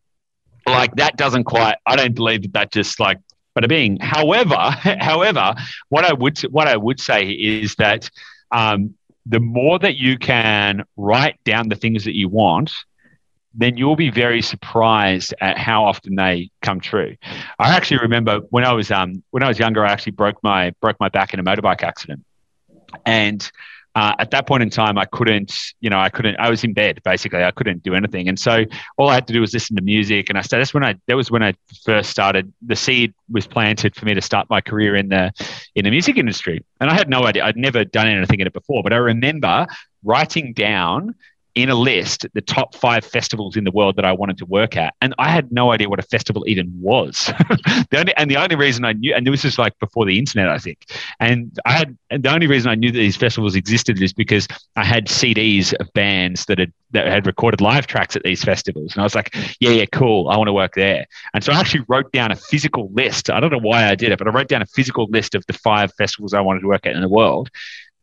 [0.67, 1.77] like that doesn't quite.
[1.87, 3.19] I don't believe that that just like
[3.57, 3.99] bada bing.
[4.01, 4.57] However,
[5.01, 5.55] however,
[5.88, 8.11] what I would what I would say is that
[8.51, 8.95] um,
[9.27, 12.73] the more that you can write down the things that you want,
[13.55, 17.17] then you'll be very surprised at how often they come true.
[17.59, 20.71] I actually remember when I was um, when I was younger, I actually broke my
[20.81, 22.25] broke my back in a motorbike accident,
[23.07, 23.51] and
[23.95, 26.73] uh, at that point in time, I couldn't, you know, I couldn't, I was in
[26.73, 27.45] bed basically.
[27.45, 28.29] I couldn't do anything.
[28.29, 28.65] And so
[28.97, 30.29] all I had to do was listen to music.
[30.29, 31.55] And I started, that's when I, that was when I
[31.85, 35.33] first started, the seed was planted for me to start my career in the,
[35.77, 36.65] in the music industry.
[36.81, 39.67] And I had no idea, I'd never done anything in it before, but I remember
[40.03, 41.15] writing down
[41.55, 44.77] in a list the top five festivals in the world that I wanted to work
[44.77, 44.95] at.
[45.01, 47.27] And I had no idea what a festival even was.
[47.90, 50.49] the only, and the only reason I knew, and this is like before the internet,
[50.49, 50.85] I think.
[51.21, 54.49] And I had, and the only reason I knew that these festivals existed is because
[54.75, 58.95] I had CDs of bands that had, that had recorded live tracks at these festivals.
[58.95, 60.29] And I was like, yeah, yeah, cool.
[60.29, 61.07] I want to work there.
[61.35, 63.31] And so I actually wrote down a physical list.
[63.31, 65.45] I don't know why I did it, but I wrote down a physical list of
[65.47, 67.51] the five festivals I wanted to work at in the world.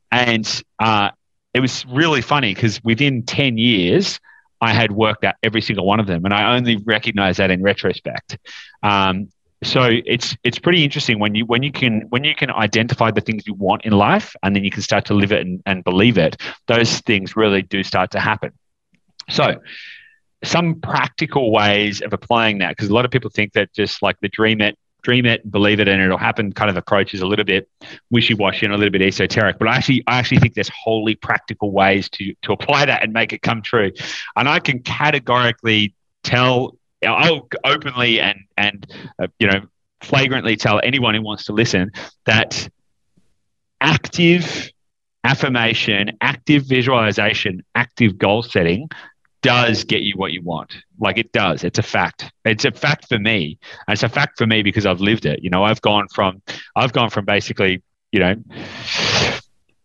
[0.09, 1.11] And, uh,
[1.53, 4.19] it was really funny because within 10 years,
[4.61, 7.63] I had worked out every single one of them, and I only recognize that in
[7.63, 8.37] retrospect.
[8.83, 9.29] Um,
[9.63, 13.21] so it's it's pretty interesting when you when you can when you can identify the
[13.21, 15.83] things you want in life, and then you can start to live it and, and
[15.83, 16.37] believe it.
[16.67, 18.53] Those things really do start to happen.
[19.29, 19.61] So
[20.43, 24.19] some practical ways of applying that because a lot of people think that just like
[24.21, 27.25] the dream it dream it, believe it, and it'll happen kind of approach is a
[27.25, 27.69] little bit
[28.09, 29.57] wishy-washy and a little bit esoteric.
[29.59, 33.13] But I actually, I actually think there's wholly practical ways to to apply that and
[33.13, 33.91] make it come true.
[34.35, 38.85] And I can categorically tell, I'll openly and and
[39.21, 39.61] uh, you know
[40.01, 41.91] flagrantly tell anyone who wants to listen
[42.25, 42.67] that
[43.79, 44.71] active
[45.23, 48.89] affirmation, active visualization, active goal setting
[49.41, 50.75] does get you what you want.
[50.99, 51.63] Like it does.
[51.63, 52.31] It's a fact.
[52.45, 53.57] It's a fact for me.
[53.87, 55.43] And it's a fact for me because I've lived it.
[55.43, 56.41] You know, I've gone from
[56.75, 57.81] I've gone from basically,
[58.11, 58.35] you know,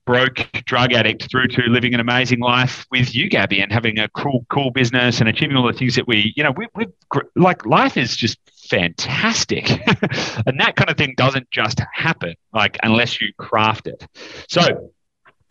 [0.06, 4.08] broke drug addict through to living an amazing life with you, Gabby, and having a
[4.10, 6.86] cool, cool business and achieving all the things that we, you know, we, we
[7.34, 8.38] like life is just
[8.68, 9.70] fantastic.
[10.46, 14.06] and that kind of thing doesn't just happen, like unless you craft it.
[14.48, 14.92] So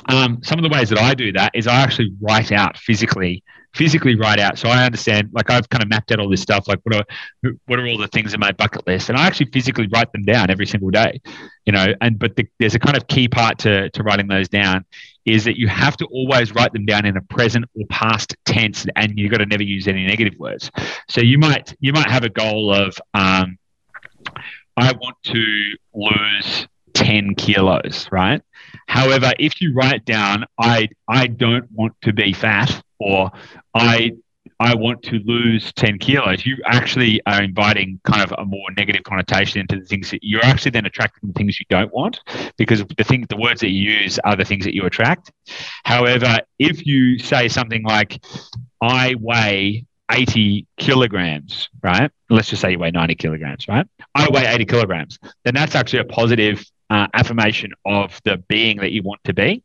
[0.07, 3.43] um, some of the ways that I do that is I actually write out physically
[3.75, 4.57] physically write out.
[4.57, 7.05] So I understand, like I've kind of mapped out all this stuff, like what are
[7.65, 10.23] what are all the things in my bucket list, and I actually physically write them
[10.23, 11.21] down every single day,
[11.65, 11.87] you know.
[12.01, 14.85] And but the, there's a kind of key part to to writing those down
[15.25, 18.85] is that you have to always write them down in a present or past tense,
[18.95, 20.71] and you've got to never use any negative words.
[21.09, 23.57] So you might you might have a goal of um,
[24.77, 28.41] I want to lose 10 kilos, right?
[28.87, 33.31] However, if you write down, I, I don't want to be fat or
[33.73, 34.13] I,
[34.59, 39.03] I want to lose 10 kilos, you actually are inviting kind of a more negative
[39.03, 42.21] connotation into the things that you're actually then attracting the things you don't want
[42.57, 45.31] because the thing, the words that you use are the things that you attract.
[45.83, 48.23] However, if you say something like,
[48.81, 52.11] I weigh 80 kilograms, right?
[52.29, 53.85] Let's just say you weigh 90 kilograms, right?
[54.13, 55.19] I weigh 80 kilograms.
[55.43, 59.63] Then that's actually a positive uh, affirmation of the being that you want to be.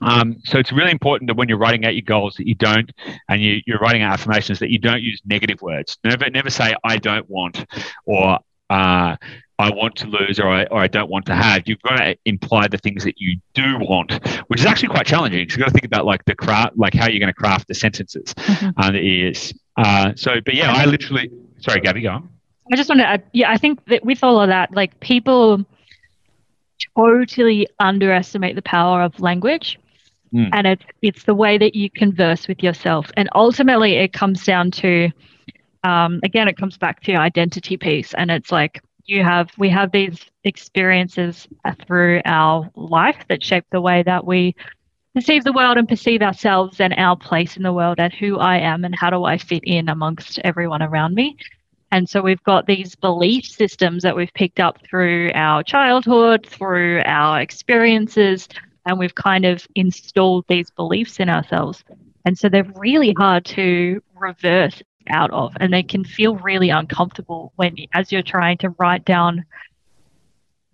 [0.00, 2.90] Um, so it's really important that when you're writing out your goals that you don't,
[3.28, 5.98] and you, you're writing out affirmations that you don't use negative words.
[6.04, 7.64] Never, never say I don't want
[8.04, 8.38] or
[8.70, 9.16] uh,
[9.58, 11.62] I want to lose or I, or I don't want to have.
[11.66, 14.12] You've got to imply the things that you do want,
[14.48, 17.08] which is actually quite challenging you've got to think about like the craft, like how
[17.08, 18.70] you're going to craft the sentences mm-hmm.
[18.76, 19.52] uh, that is.
[19.76, 21.30] Uh, so, but yeah, I literally,
[21.60, 22.28] sorry, Gabby, go on.
[22.72, 25.64] I just want to add, yeah, I think that with all of that, like people
[26.96, 29.78] totally underestimate the power of language.
[30.34, 30.50] Mm.
[30.52, 33.10] And it's it's the way that you converse with yourself.
[33.16, 35.10] And ultimately it comes down to
[35.84, 38.14] um, again, it comes back to your identity piece.
[38.14, 41.46] And it's like you have we have these experiences
[41.86, 44.56] through our life that shape the way that we
[45.14, 48.58] perceive the world and perceive ourselves and our place in the world and who I
[48.58, 51.36] am and how do I fit in amongst everyone around me.
[51.92, 57.02] And so we've got these belief systems that we've picked up through our childhood, through
[57.04, 58.48] our experiences,
[58.86, 61.84] and we've kind of installed these beliefs in ourselves.
[62.24, 67.52] And so they're really hard to reverse out of, and they can feel really uncomfortable
[67.56, 69.44] when, as you're trying to write down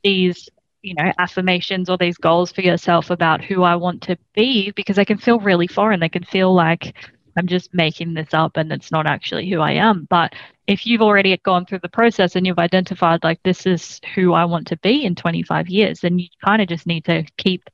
[0.04, 0.48] these,
[0.82, 4.96] you know, affirmations or these goals for yourself about who I want to be, because
[4.96, 6.00] they can feel really foreign.
[6.00, 6.94] They can feel like
[7.36, 10.06] I'm just making this up and it's not actually who I am.
[10.08, 10.34] But
[10.66, 14.44] if you've already gone through the process and you've identified like this is who I
[14.44, 17.68] want to be in 25 years, then you kind of just need to keep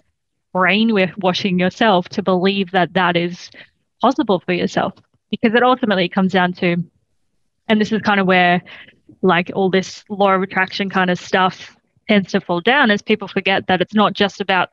[0.56, 3.50] brainwashing yourself to believe that that is
[4.00, 4.94] possible for yourself.
[5.30, 6.76] Because it ultimately comes down to
[7.68, 8.62] and this is kind of where
[9.20, 11.76] like all this law of attraction kind of stuff
[12.08, 14.70] tends to fall down as people forget that it's not just about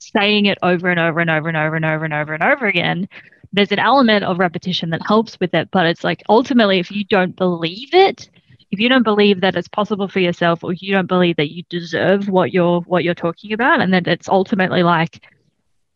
[0.00, 2.66] saying it over and over and over and over and over and over and over
[2.66, 3.08] again.
[3.54, 7.04] There's an element of repetition that helps with it, but it's like ultimately, if you
[7.04, 8.28] don't believe it,
[8.74, 11.62] if you don't believe that it's possible for yourself, or you don't believe that you
[11.68, 15.24] deserve what you're what you're talking about, and that it's ultimately like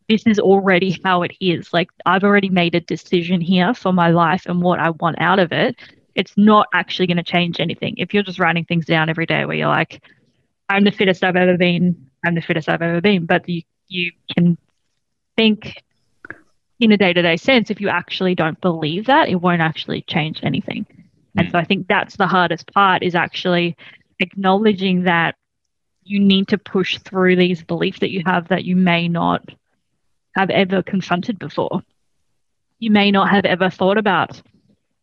[0.07, 1.73] this is already how it is.
[1.73, 5.39] Like I've already made a decision here for my life and what I want out
[5.39, 5.75] of it.
[6.15, 7.95] It's not actually going to change anything.
[7.97, 10.01] If you're just writing things down every day where you're like,
[10.69, 14.13] I'm the fittest I've ever been, I'm the fittest I've ever been, but you you
[14.33, 14.57] can
[15.35, 15.83] think
[16.79, 20.01] in a day to day sense, if you actually don't believe that, it won't actually
[20.03, 20.85] change anything.
[21.35, 21.41] Mm.
[21.41, 21.51] And hmm.
[21.51, 23.77] so I think that's the hardest part is actually
[24.19, 25.35] acknowledging that
[26.03, 29.47] you need to push through these beliefs that you have that you may not
[30.35, 31.81] have ever confronted before.
[32.79, 34.41] You may not have ever thought about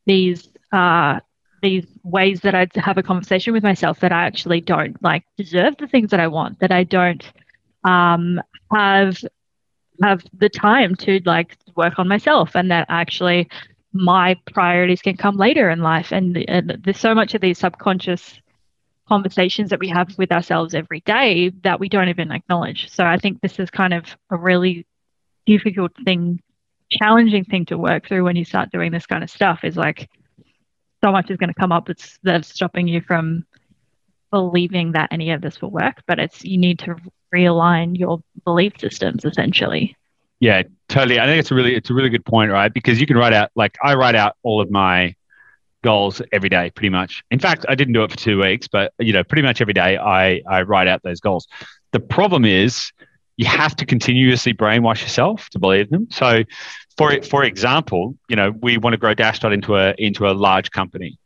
[0.06, 1.20] these uh,
[1.62, 5.76] these ways that I'd have a conversation with myself that I actually don't like deserve
[5.78, 7.24] the things that I want, that I don't
[7.84, 8.40] um,
[8.72, 9.16] have
[10.02, 13.48] have the time to like work on myself and that actually
[13.96, 18.40] my priorities can come later in life and, and there's so much of these subconscious
[19.08, 23.16] conversations that we have with ourselves every day that we don't even acknowledge so i
[23.16, 24.84] think this is kind of a really
[25.46, 26.40] difficult thing
[26.90, 30.10] challenging thing to work through when you start doing this kind of stuff is like
[31.04, 33.44] so much is going to come up that's that's stopping you from
[34.32, 36.96] believing that any of this will work but it's you need to
[37.34, 39.96] realign your belief systems essentially.
[40.40, 41.18] Yeah, totally.
[41.18, 42.72] I think it's a really it's a really good point, right?
[42.72, 45.14] Because you can write out like I write out all of my
[45.82, 47.22] goals every day pretty much.
[47.30, 49.74] In fact, I didn't do it for 2 weeks, but you know, pretty much every
[49.74, 51.46] day I I write out those goals.
[51.92, 52.92] The problem is
[53.36, 56.08] you have to continuously brainwash yourself to believe them.
[56.10, 56.42] So
[56.98, 60.70] for for example, you know, we want to grow Dashdot into a into a large
[60.70, 61.18] company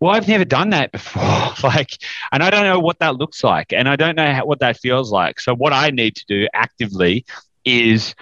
[0.00, 1.22] well, I've never done that before.
[1.62, 1.90] like,
[2.32, 4.76] and I don't know what that looks like, and I don't know how, what that
[4.78, 5.38] feels like.
[5.38, 7.24] So, what I need to do actively
[7.64, 8.16] is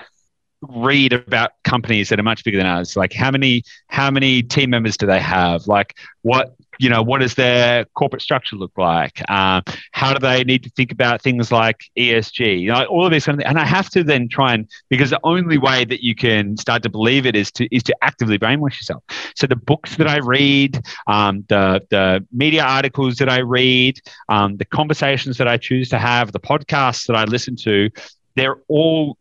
[0.62, 4.70] read about companies that are much bigger than ours like how many how many team
[4.70, 9.20] members do they have like what you know, what does their corporate structure look like?
[9.28, 9.60] Uh,
[9.92, 12.58] how do they need to think about things like ESG?
[12.62, 13.50] You know, all of this kind of thing.
[13.50, 16.82] And I have to then try and because the only way that you can start
[16.84, 19.04] to believe it is to is to actively brainwash yourself.
[19.36, 24.00] So the books that I read, um, the the media articles that I read,
[24.30, 27.90] um, the conversations that I choose to have, the podcasts that I listen to,
[28.36, 29.18] they're all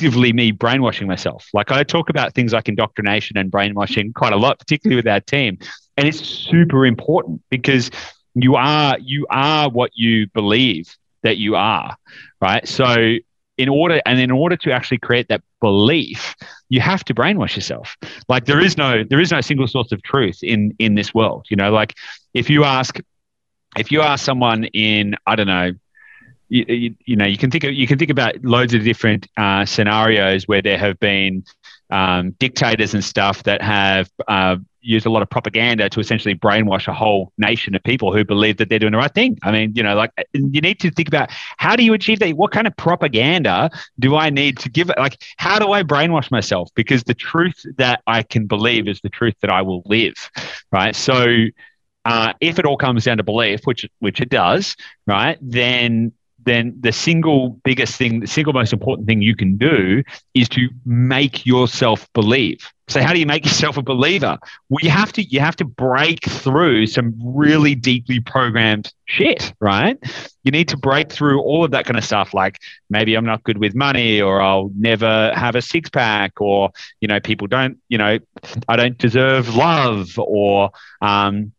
[0.00, 1.46] actively me brainwashing myself.
[1.52, 5.20] Like I talk about things like indoctrination and brainwashing quite a lot, particularly with our
[5.20, 5.58] team.
[5.98, 7.90] And it's super important because
[8.34, 11.94] you are you are what you believe that you are
[12.40, 12.66] right?
[12.66, 13.16] So
[13.58, 16.34] in order and in order to actually create that belief
[16.70, 17.98] you have to brainwash yourself.
[18.26, 21.44] Like there is no there is no single source of truth in in this world
[21.50, 21.70] you know?
[21.70, 21.94] Like
[22.32, 22.98] if you ask
[23.76, 25.72] if you ask someone in i don't know
[26.50, 29.64] you, you, know you can think of, you can think about loads of different uh,
[29.64, 31.44] scenarios where there have been
[31.90, 36.88] um, dictators and stuff that have uh, used a lot of propaganda to essentially brainwash
[36.88, 39.38] a whole nation of people who believe that they're doing the right thing.
[39.42, 42.30] I mean, you know, like you need to think about how do you achieve that?
[42.36, 44.88] What kind of propaganda do I need to give?
[44.88, 46.70] Like, how do I brainwash myself?
[46.74, 50.14] Because the truth that I can believe is the truth that I will live,
[50.72, 50.96] right?
[50.96, 51.26] So,
[52.06, 54.74] uh, if it all comes down to belief, which which it does,
[55.06, 55.38] right?
[55.42, 56.12] Then
[56.44, 60.02] then the single biggest thing, the single most important thing you can do
[60.34, 62.70] is to make yourself believe.
[62.88, 64.38] So how do you make yourself a believer?
[64.68, 69.98] Well, you have to you have to break through some really deeply programmed shit, right?
[70.42, 73.44] You need to break through all of that kind of stuff, like maybe I'm not
[73.44, 76.70] good with money, or I'll never have a six pack, or
[77.00, 78.18] you know, people don't, you know,
[78.68, 80.70] I don't deserve love, or
[81.00, 81.52] um,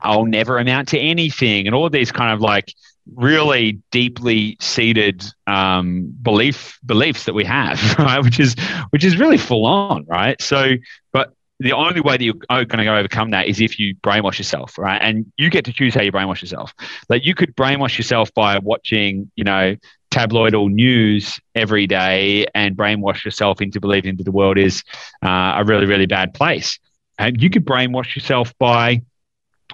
[0.00, 2.72] I'll never amount to anything, and all these kind of like
[3.14, 8.22] really deeply seated um, belief beliefs that we have, right?
[8.22, 8.54] Which is
[8.90, 10.40] which is really full on, right?
[10.40, 10.72] So,
[11.12, 14.78] but the only way that you're going to overcome that is if you brainwash yourself,
[14.78, 15.00] right?
[15.00, 16.72] And you get to choose how you brainwash yourself.
[17.10, 19.76] Like you could brainwash yourself by watching, you know,
[20.10, 24.82] tabloidal news every day and brainwash yourself into believing that the world is
[25.22, 26.78] uh, a really, really bad place.
[27.18, 29.02] And you could brainwash yourself by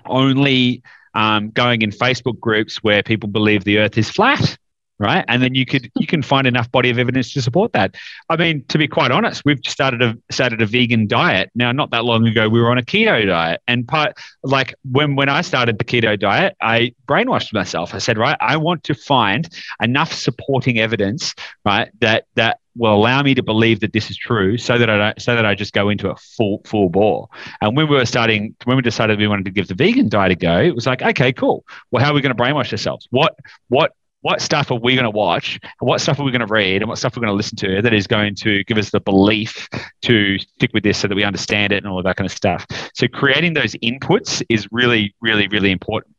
[0.04, 0.82] only
[1.16, 4.58] um, going in Facebook groups where people believe the Earth is flat,
[4.98, 5.24] right?
[5.28, 7.94] And then you could you can find enough body of evidence to support that.
[8.28, 11.72] I mean, to be quite honest, we've started a started a vegan diet now.
[11.72, 15.30] Not that long ago, we were on a keto diet, and part like when when
[15.30, 17.94] I started the keto diet, I brainwashed myself.
[17.94, 19.48] I said, right, I want to find
[19.82, 24.58] enough supporting evidence, right, that that will allow me to believe that this is true
[24.58, 27.28] so that I don't, so that I just go into a full full bore.
[27.60, 30.32] And when we were starting, when we decided we wanted to give the vegan diet
[30.32, 31.64] a go, it was like, okay, cool.
[31.90, 33.06] Well, how are we going to brainwash ourselves?
[33.10, 33.36] What
[33.68, 35.60] what what stuff are we going to watch?
[35.62, 36.82] and What stuff are we going to read?
[36.82, 38.90] And what stuff we're we going to listen to that is going to give us
[38.90, 39.68] the belief
[40.02, 42.36] to stick with this so that we understand it and all of that kind of
[42.36, 42.66] stuff.
[42.94, 46.16] So creating those inputs is really, really, really important.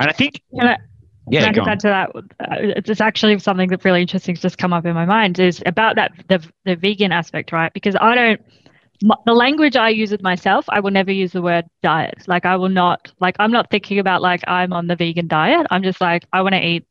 [0.00, 0.42] And I think.
[1.28, 2.10] Yeah, Can I add to that?
[2.14, 5.96] Uh, it's actually something that's really interesting just come up in my mind is about
[5.96, 7.72] that the the vegan aspect, right?
[7.72, 8.40] Because I don't
[9.26, 12.24] the language I use with myself, I will never use the word diet.
[12.26, 15.66] Like I will not like I'm not thinking about like I'm on the vegan diet.
[15.70, 16.86] I'm just like I want to eat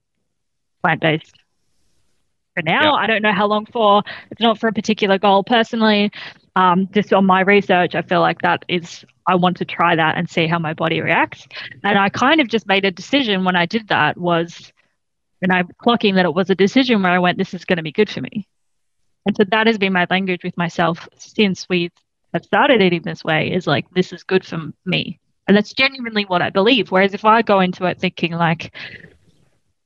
[0.81, 1.33] plant based
[2.55, 2.83] for now.
[2.83, 2.91] Yeah.
[2.91, 4.03] I don't know how long for.
[4.31, 6.11] It's not for a particular goal personally.
[6.55, 10.17] Um, just on my research, I feel like that is I want to try that
[10.17, 11.47] and see how my body reacts.
[11.83, 14.71] And I kind of just made a decision when I did that was,
[15.41, 17.83] and I'm clocking that it was a decision where I went, this is going to
[17.83, 18.47] be good for me.
[19.25, 21.91] And so that has been my language with myself since we
[22.33, 25.19] have started eating this way is like, this is good for me.
[25.47, 26.91] And that's genuinely what I believe.
[26.91, 28.73] Whereas if I go into it thinking like,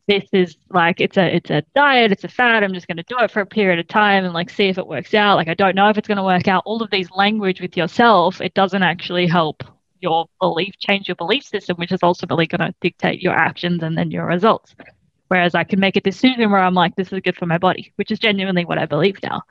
[0.08, 2.64] this is like it's a it's a diet, it's a fad.
[2.64, 4.78] I'm just going to do it for a period of time and like see if
[4.78, 5.36] it works out.
[5.36, 6.64] Like I don't know if it's going to work out.
[6.66, 9.64] All of these language with yourself, it doesn't actually help
[10.00, 13.98] your belief change your belief system, which is ultimately going to dictate your actions and
[13.98, 14.76] then your results.
[15.28, 17.92] Whereas I can make a decision where I'm like, this is good for my body,
[17.98, 19.42] which is genuinely what I believe now.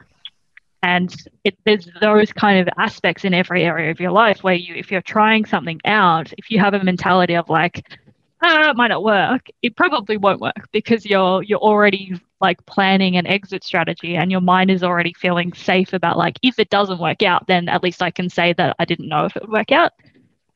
[0.83, 4.75] And it, there's those kind of aspects in every area of your life where you,
[4.75, 7.99] if you're trying something out, if you have a mentality of like,
[8.43, 13.17] ah, it might not work, it probably won't work because you're you're already like planning
[13.17, 16.99] an exit strategy and your mind is already feeling safe about like if it doesn't
[16.99, 19.53] work out, then at least I can say that I didn't know if it would
[19.53, 19.93] work out.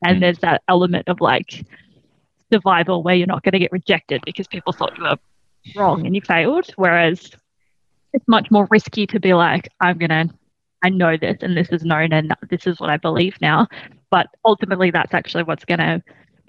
[0.03, 0.21] And mm.
[0.21, 1.65] there's that element of like
[2.51, 5.17] survival where you're not going to get rejected because people thought you were
[5.75, 6.71] wrong and you failed.
[6.75, 7.31] Whereas
[8.13, 10.29] it's much more risky to be like, I'm gonna
[10.83, 13.67] I know this and this is known and this is what I believe now.
[14.09, 16.03] But ultimately that's actually what's gonna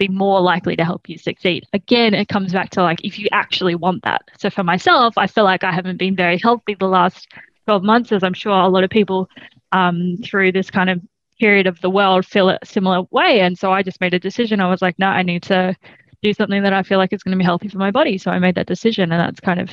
[0.07, 1.65] be more likely to help you succeed.
[1.73, 4.23] Again, it comes back to like if you actually want that.
[4.37, 7.27] So for myself, I feel like I haven't been very healthy the last
[7.65, 9.29] 12 months, as I'm sure a lot of people
[9.71, 11.01] um, through this kind of
[11.39, 13.41] period of the world feel a similar way.
[13.41, 14.59] And so I just made a decision.
[14.59, 15.75] I was like, no, I need to
[16.21, 18.17] do something that I feel like is going to be healthy for my body.
[18.17, 19.69] So I made that decision, and that's kind of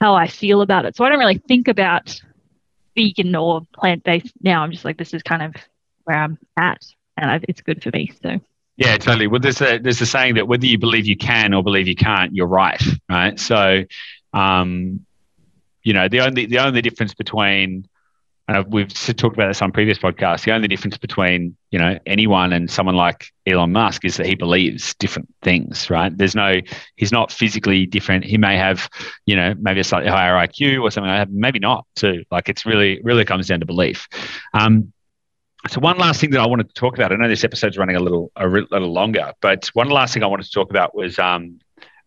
[0.00, 0.96] how I feel about it.
[0.96, 2.20] So I don't really think about
[2.96, 4.62] vegan or plant based now.
[4.62, 5.54] I'm just like, this is kind of
[6.04, 6.84] where I'm at,
[7.16, 8.12] and I've, it's good for me.
[8.22, 8.40] So.
[8.76, 9.28] Yeah, totally.
[9.28, 11.94] Well, there's a there's a saying that whether you believe you can or believe you
[11.94, 13.38] can't, you're right, right?
[13.38, 13.84] So,
[14.32, 15.06] um,
[15.84, 17.86] you know, the only the only difference between
[18.48, 20.44] uh, we've talked about this on previous podcasts.
[20.44, 24.34] The only difference between you know anyone and someone like Elon Musk is that he
[24.34, 26.16] believes different things, right?
[26.16, 26.56] There's no,
[26.96, 28.24] he's not physically different.
[28.24, 28.88] He may have,
[29.24, 31.32] you know, maybe a slightly higher IQ or something like that.
[31.32, 32.24] Maybe not too.
[32.30, 34.08] Like it's really, really comes down to belief.
[34.52, 34.92] Um,
[35.68, 37.12] so one last thing that I wanted to talk about.
[37.12, 40.26] I know this episode's running a little, a little longer, but one last thing I
[40.26, 41.58] wanted to talk about was um,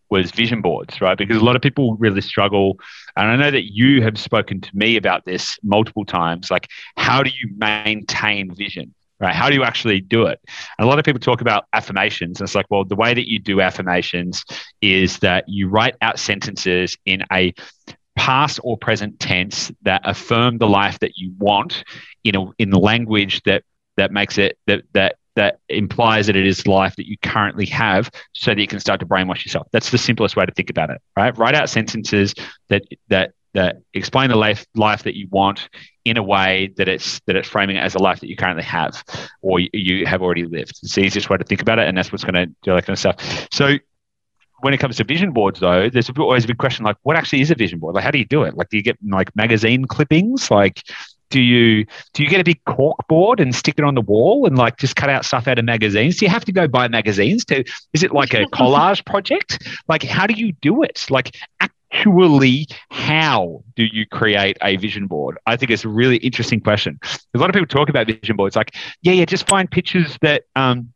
[0.10, 1.18] was vision boards, right?
[1.18, 2.80] Because a lot of people really struggle.
[3.16, 6.50] And I know that you have spoken to me about this multiple times.
[6.50, 8.94] Like, how do you maintain vision?
[9.20, 9.34] Right?
[9.34, 10.40] How do you actually do it?
[10.78, 12.40] And a lot of people talk about affirmations.
[12.40, 14.46] And it's like, well, the way that you do affirmations
[14.80, 17.52] is that you write out sentences in a
[18.18, 21.84] past or present tense that affirm the life that you want
[22.24, 23.64] in a, in the language that
[23.96, 28.10] that makes it that that that implies that it is life that you currently have
[28.34, 29.68] so that you can start to brainwash yourself.
[29.72, 31.38] That's the simplest way to think about it, right?
[31.38, 32.34] Write out sentences
[32.70, 35.70] that that that explain the life life that you want
[36.06, 38.64] in a way that it's that it's framing it as a life that you currently
[38.64, 39.04] have
[39.42, 40.80] or you have already lived.
[40.84, 42.86] It's the easiest way to think about it, and that's what's going to do that
[42.86, 43.48] kind of stuff.
[43.52, 43.78] So
[44.62, 47.42] when it comes to vision boards, though, there's always a big question like, what actually
[47.42, 47.96] is a vision board?
[47.96, 48.56] Like, how do you do it?
[48.56, 50.50] Like, do you get like magazine clippings?
[50.50, 50.84] Like,
[51.30, 54.46] do you do you get a big cork board and stick it on the wall
[54.46, 56.18] and like just cut out stuff out of magazines?
[56.18, 57.64] Do you have to go buy magazines to?
[57.94, 59.68] Is it like a collage project?
[59.88, 61.06] Like, how do you do it?
[61.10, 65.38] Like, actually, how do you create a vision board?
[65.46, 67.00] I think it's a really interesting question.
[67.34, 70.44] A lot of people talk about vision boards, like, yeah, yeah, just find pictures that
[70.56, 70.94] um,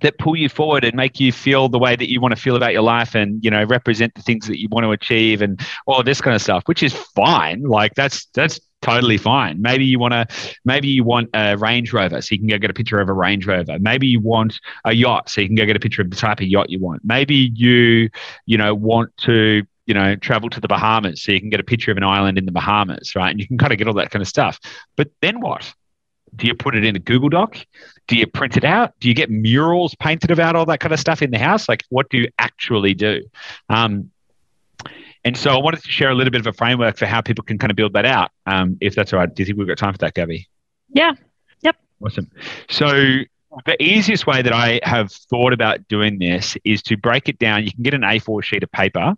[0.00, 2.56] that pull you forward and make you feel the way that you want to feel
[2.56, 5.60] about your life and you know represent the things that you want to achieve and
[5.86, 7.62] all this kind of stuff which is fine.
[7.62, 9.60] Like that's that's totally fine.
[9.60, 10.26] Maybe you want to
[10.64, 13.12] maybe you want a range rover so you can go get a picture of a
[13.12, 13.78] range rover.
[13.78, 16.40] Maybe you want a yacht so you can go get a picture of the type
[16.40, 17.02] of yacht you want.
[17.04, 18.10] Maybe you
[18.46, 21.64] you know want to you know travel to the bahamas so you can get a
[21.64, 23.30] picture of an island in the bahamas right?
[23.30, 24.60] And you can kind of get all that kind of stuff.
[24.96, 25.72] But then what?
[26.34, 27.56] Do you put it in a Google Doc?
[28.06, 28.94] Do you print it out?
[29.00, 31.68] Do you get murals painted about all that kind of stuff in the house?
[31.68, 33.22] Like, what do you actually do?
[33.68, 34.10] Um,
[35.24, 37.42] and so I wanted to share a little bit of a framework for how people
[37.42, 38.30] can kind of build that out.
[38.46, 39.34] Um, if that's all right.
[39.34, 40.48] Do you think we've got time for that, Gabby?
[40.90, 41.14] Yeah.
[41.62, 41.76] Yep.
[42.04, 42.30] Awesome.
[42.70, 42.88] So
[43.64, 47.64] the easiest way that I have thought about doing this is to break it down.
[47.64, 49.14] You can get an A4 sheet of paper,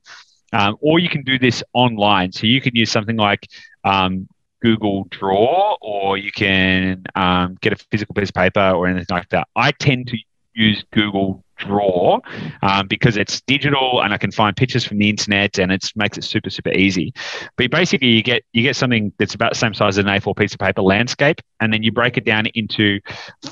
[0.53, 2.33] um, or you can do this online.
[2.33, 3.47] So you can use something like
[3.85, 4.29] um,
[4.61, 9.29] Google Draw, or you can um, get a physical piece of paper or anything like
[9.31, 9.49] that.
[9.57, 10.19] I tend to
[10.55, 12.21] use Google Draw
[12.63, 16.17] um, because it's digital and I can find pictures from the internet and it makes
[16.17, 17.13] it super super easy.
[17.57, 20.37] But basically, you get you get something that's about the same size as an A4
[20.37, 23.01] piece of paper landscape, and then you break it down into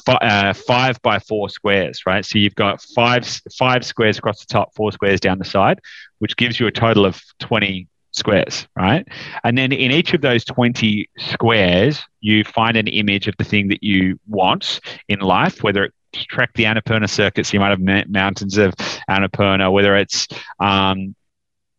[0.05, 2.25] fi- uh, five by four squares, right?
[2.25, 3.27] So you've got five
[3.59, 5.81] five squares across the top, four squares down the side,
[6.19, 9.07] which gives you a total of twenty squares, right?
[9.45, 13.69] And then in each of those 20 squares, you find an image of the thing
[13.69, 18.57] that you want in life, whether it's track the Annapurna circuits, you might have mountains
[18.57, 18.75] of
[19.09, 20.27] Annapurna, whether it's,
[20.61, 21.15] um,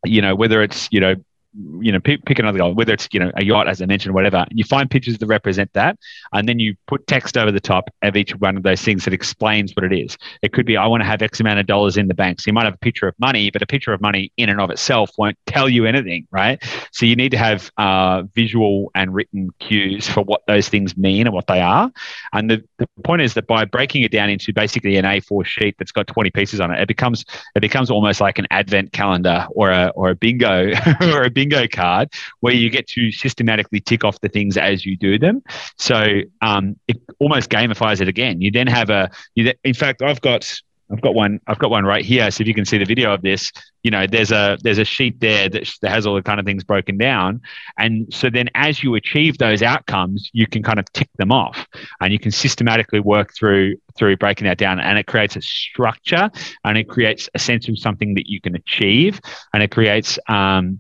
[0.06, 1.16] you know, whether it's, you know,
[1.54, 4.14] you know, pick, pick another guy, whether it's, you know, a yacht, as I mentioned,
[4.14, 4.46] whatever.
[4.52, 5.98] You find pictures that represent that.
[6.34, 9.14] And then you put text over the top of each one of those things that
[9.14, 10.18] explains what it is.
[10.42, 12.42] It could be, I want to have X amount of dollars in the bank.
[12.42, 14.62] So you might have a picture of money, but a picture of money in and
[14.62, 16.62] of itself won't tell you anything, right?
[16.92, 21.28] So you need to have uh, visual and written cues for what those things mean
[21.28, 21.92] and what they are.
[22.34, 25.76] And the, the point is that by breaking it down into basically an A4 sheet
[25.78, 27.26] that's got 20 pieces on it, it becomes
[27.56, 30.72] it becomes almost like an advent calendar or a or a bingo
[31.02, 32.08] or a bingo card
[32.44, 35.44] where you get to systematically tick off the things as you do them.
[35.78, 35.98] So
[36.42, 38.42] um, it almost gamifies it again.
[38.42, 40.44] You then have a, you, in fact, I've got
[40.92, 41.40] I've got one.
[41.48, 42.32] I've got one right here.
[42.32, 43.52] So if you can see the video of this,
[43.84, 46.46] you know, there's a there's a sheet there that, that has all the kind of
[46.46, 47.42] things broken down,
[47.78, 51.68] and so then as you achieve those outcomes, you can kind of tick them off,
[52.00, 56.30] and you can systematically work through through breaking that down, and it creates a structure,
[56.64, 59.20] and it creates a sense of something that you can achieve,
[59.54, 60.80] and it creates um,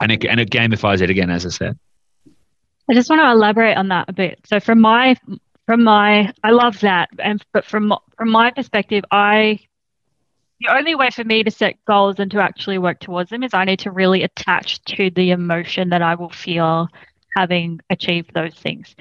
[0.00, 1.78] and it, and it gamifies it again, as I said.
[2.88, 4.40] I just want to elaborate on that a bit.
[4.44, 5.16] So from my
[5.66, 9.60] from my I love that, and but from from my perspective, I
[10.60, 13.52] the only way for me to set goals and to actually work towards them is
[13.52, 16.88] I need to really attach to the emotion that I will feel
[17.36, 18.94] having achieved those things.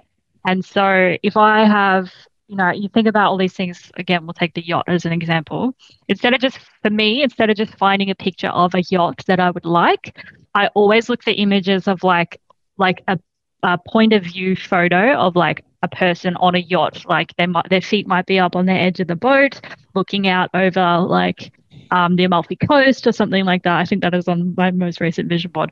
[0.46, 2.12] And so if I have,
[2.48, 5.14] you know, you think about all these things, again, we'll take the yacht as an
[5.14, 5.74] example.
[6.10, 9.40] Instead of just, for me, instead of just finding a picture of a yacht that
[9.40, 10.18] I would like,
[10.56, 12.42] I always look for images of like,
[12.78, 13.20] like a,
[13.62, 17.06] a point of view photo of like a person on a yacht.
[17.08, 19.60] Like might, their feet might be up on the edge of the boat,
[19.94, 21.52] looking out over like
[21.92, 23.78] um, the Amalfi Coast or something like that.
[23.78, 25.72] I think that is on my most recent vision board.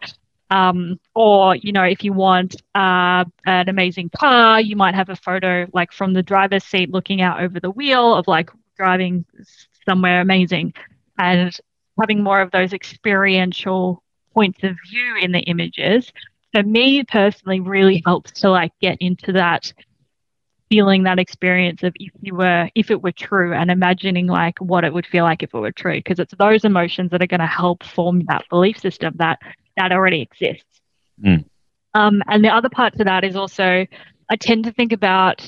[0.52, 5.16] Um, or, you know, if you want uh, an amazing car, you might have a
[5.16, 9.26] photo like from the driver's seat looking out over the wheel of like driving
[9.88, 10.74] somewhere amazing
[11.18, 11.58] and
[12.00, 14.03] having more of those experiential
[14.34, 16.12] points of view in the images.
[16.54, 19.74] For me personally, really helps to like get into that
[20.74, 24.84] feeling that experience of if you were if it were true and imagining like what
[24.84, 27.40] it would feel like if it were true because it's those emotions that are going
[27.40, 29.38] to help form that belief system that
[29.78, 30.82] that already exists
[31.24, 31.46] mm.
[31.94, 33.86] um, and the other part to that is also
[34.32, 35.48] i tend to think about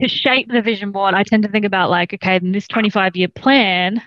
[0.00, 3.16] to shape the vision board i tend to think about like okay in this 25
[3.16, 4.00] year plan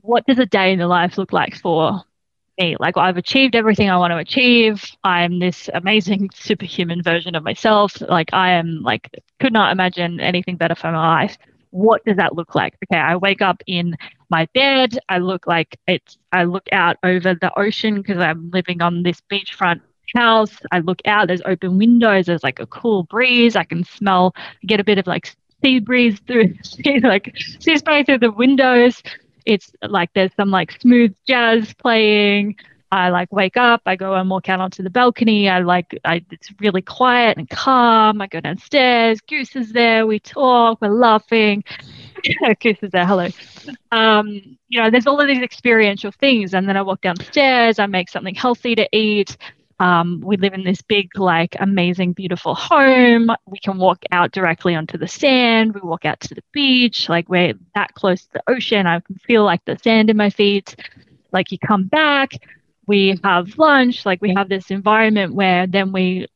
[0.00, 2.02] what does a day in the life look like for
[2.58, 2.76] me.
[2.78, 4.84] Like I've achieved everything I want to achieve.
[5.04, 8.00] I'm this amazing superhuman version of myself.
[8.00, 11.38] Like I am like could not imagine anything better for my life.
[11.70, 12.76] What does that look like?
[12.84, 13.96] Okay, I wake up in
[14.30, 14.98] my bed.
[15.08, 19.20] I look like it's I look out over the ocean because I'm living on this
[19.30, 19.80] beachfront
[20.14, 20.58] house.
[20.70, 23.56] I look out, there's open windows, there's like a cool breeze.
[23.56, 24.34] I can smell
[24.66, 26.54] get a bit of like sea breeze through
[27.02, 29.02] like sea spray through the windows
[29.46, 32.56] it's like there's some like smooth jazz playing.
[32.90, 35.48] I like wake up, I go and walk out onto the balcony.
[35.48, 38.20] I like I it's really quiet and calm.
[38.20, 41.64] I go downstairs, Goose is there, we talk, we're laughing.
[42.60, 43.28] Goose is there, hello.
[43.92, 46.52] Um, you know, there's all of these experiential things.
[46.52, 49.38] And then I walk downstairs, I make something healthy to eat.
[49.82, 53.32] Um, we live in this big, like, amazing, beautiful home.
[53.48, 55.74] We can walk out directly onto the sand.
[55.74, 57.08] We walk out to the beach.
[57.08, 58.86] Like, we're that close to the ocean.
[58.86, 60.76] I can feel like the sand in my feet.
[61.32, 62.30] Like, you come back,
[62.86, 64.06] we have lunch.
[64.06, 66.28] Like, we have this environment where then we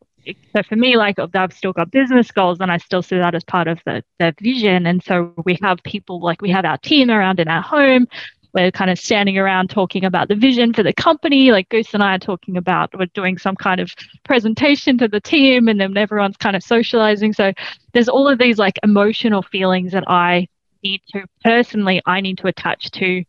[0.53, 3.45] so for me, like I've still got business goals and I still see that as
[3.45, 4.85] part of the, the vision.
[4.87, 8.09] And so we have people like we have our team around in our home
[8.53, 11.51] we're kind of standing around talking about the vision for the company.
[11.53, 13.95] Like Goose and I are talking about, we're doing some kind of
[14.25, 17.33] presentation to the team, and then everyone's kind of socializing.
[17.33, 17.53] So
[17.93, 20.49] there's all of these like emotional feelings that I
[20.83, 23.25] need to personally, I need to attach to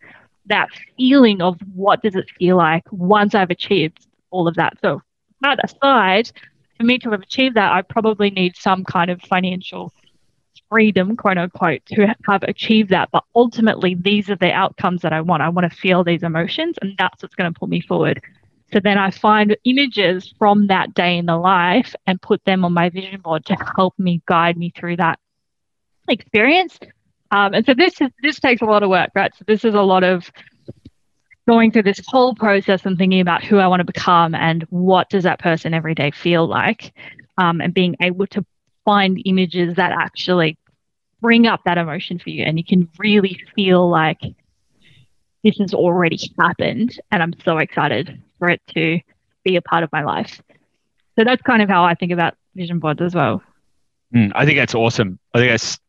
[0.45, 4.77] that feeling of what does it feel like once I've achieved all of that.
[4.81, 5.01] So
[5.41, 6.31] that aside,
[6.77, 9.91] for me to have achieved that, I probably need some kind of financial
[10.69, 13.09] freedom, quote unquote, to have achieved that.
[13.11, 15.43] But ultimately, these are the outcomes that I want.
[15.43, 18.21] I want to feel these emotions, and that's what's going to pull me forward.
[18.73, 22.73] So then I find images from that day in the life and put them on
[22.73, 25.19] my vision board to help me guide me through that
[26.09, 26.77] experience.
[27.31, 29.33] Um, and so this is this takes a lot of work, right?
[29.35, 30.29] So this is a lot of
[31.47, 35.09] going through this whole process and thinking about who I want to become and what
[35.09, 36.93] does that person every day feel like,
[37.37, 38.45] um, and being able to
[38.87, 40.57] find images that actually
[41.19, 44.21] bring up that emotion for you and you can really feel like
[45.43, 49.01] this has already happened and I'm so excited for it to
[49.43, 50.41] be a part of my life.
[51.17, 53.43] So that's kind of how I think about vision boards as well.
[54.15, 55.19] Mm, I think that's awesome.
[55.33, 55.79] I think that's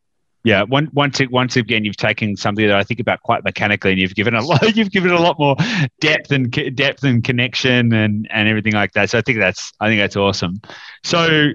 [0.43, 0.63] yeah.
[0.63, 4.15] One, once once again, you've taken something that I think about quite mechanically, and you've
[4.15, 4.77] given a lot.
[4.77, 5.57] You've given a lot more
[6.01, 9.11] depth and depth and connection and and everything like that.
[9.11, 10.61] So I think that's I think that's awesome.
[11.05, 11.51] So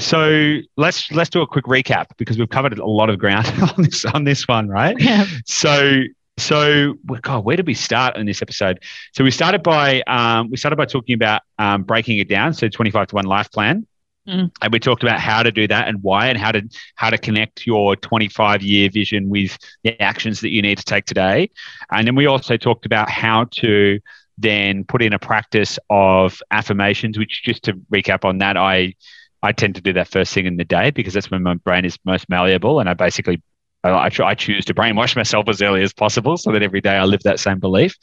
[0.00, 3.46] so let's let's do a quick recap because we've covered a lot of ground
[3.76, 4.96] on this on this one, right?
[4.98, 5.26] Yeah.
[5.46, 6.02] So
[6.38, 8.82] so God, where did we start in this episode?
[9.12, 12.54] So we started by um, we started by talking about um, breaking it down.
[12.54, 13.86] So twenty five to one life plan.
[14.28, 14.50] Mm.
[14.60, 16.62] And we talked about how to do that and why, and how to
[16.94, 21.06] how to connect your 25 year vision with the actions that you need to take
[21.06, 21.50] today.
[21.90, 23.98] And then we also talked about how to
[24.36, 27.18] then put in a practice of affirmations.
[27.18, 28.94] Which, just to recap on that, I
[29.42, 31.84] I tend to do that first thing in the day because that's when my brain
[31.84, 33.42] is most malleable, and I basically
[33.82, 37.04] I, I choose to brainwash myself as early as possible so that every day I
[37.04, 37.96] live that same belief.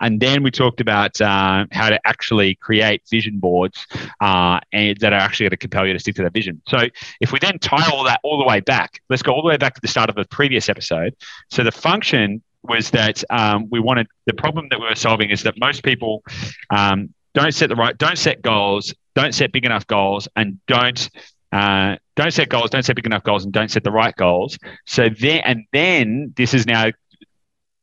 [0.00, 3.86] And then we talked about uh, how to actually create vision boards
[4.20, 6.60] uh, and that are actually going to compel you to stick to that vision.
[6.68, 6.88] So
[7.20, 9.56] if we then tie all that all the way back, let's go all the way
[9.56, 11.16] back to the start of the previous episode.
[11.50, 15.42] So the function was that um, we wanted the problem that we were solving is
[15.42, 16.22] that most people
[16.70, 21.10] um, don't set the right don't set goals don't set big enough goals and don't
[21.52, 24.58] uh, don't set goals don't set big enough goals and don't set the right goals
[24.86, 26.86] so then and then this is now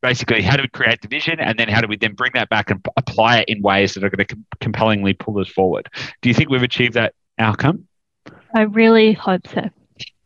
[0.02, 2.50] basically how do we create the vision and then how do we then bring that
[2.50, 5.50] back and p- apply it in ways that are going to com- compellingly pull us
[5.50, 5.88] forward
[6.22, 7.88] do you think we've achieved that outcome?
[8.54, 9.70] I really hope so.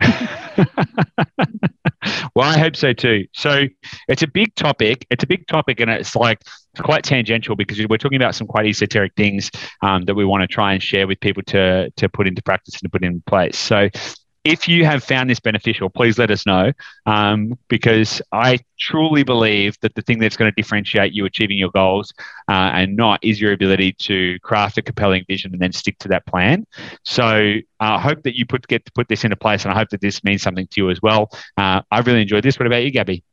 [2.35, 3.25] well, I hope so too.
[3.33, 3.65] So
[4.07, 5.05] it's a big topic.
[5.09, 6.41] It's a big topic, and it's like
[6.79, 9.51] quite tangential because we're talking about some quite esoteric things
[9.81, 12.75] um, that we want to try and share with people to to put into practice
[12.75, 13.57] and to put in place.
[13.57, 13.89] So
[14.43, 16.71] if you have found this beneficial, please let us know
[17.05, 21.71] um, because I truly believe that the thing that's going to differentiate you achieving your
[21.71, 22.13] goals
[22.49, 26.09] uh, and not is your ability to craft a compelling vision and then stick to
[26.09, 26.65] that plan.
[27.03, 29.77] So uh, I hope that you put get to put this into place, and I
[29.77, 31.29] hope that this means something to you as well.
[31.57, 32.59] Uh, I really enjoyed this.
[32.59, 33.23] What about you, Gabby?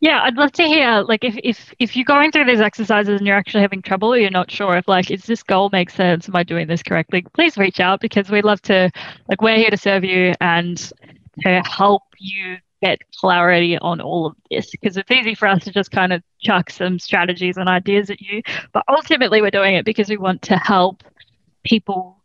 [0.00, 3.26] Yeah, I'd love to hear like if if if you're going through these exercises and
[3.26, 6.28] you're actually having trouble or you're not sure if like is this goal make sense?
[6.28, 7.24] Am I doing this correctly?
[7.34, 8.90] Please reach out because we'd love to
[9.28, 10.76] like we're here to serve you and
[11.42, 15.70] to help you get clarity on all of this because it's easy for us to
[15.70, 18.42] just kind of chuck some strategies and ideas at you,
[18.72, 21.04] but ultimately we're doing it because we want to help
[21.62, 22.21] people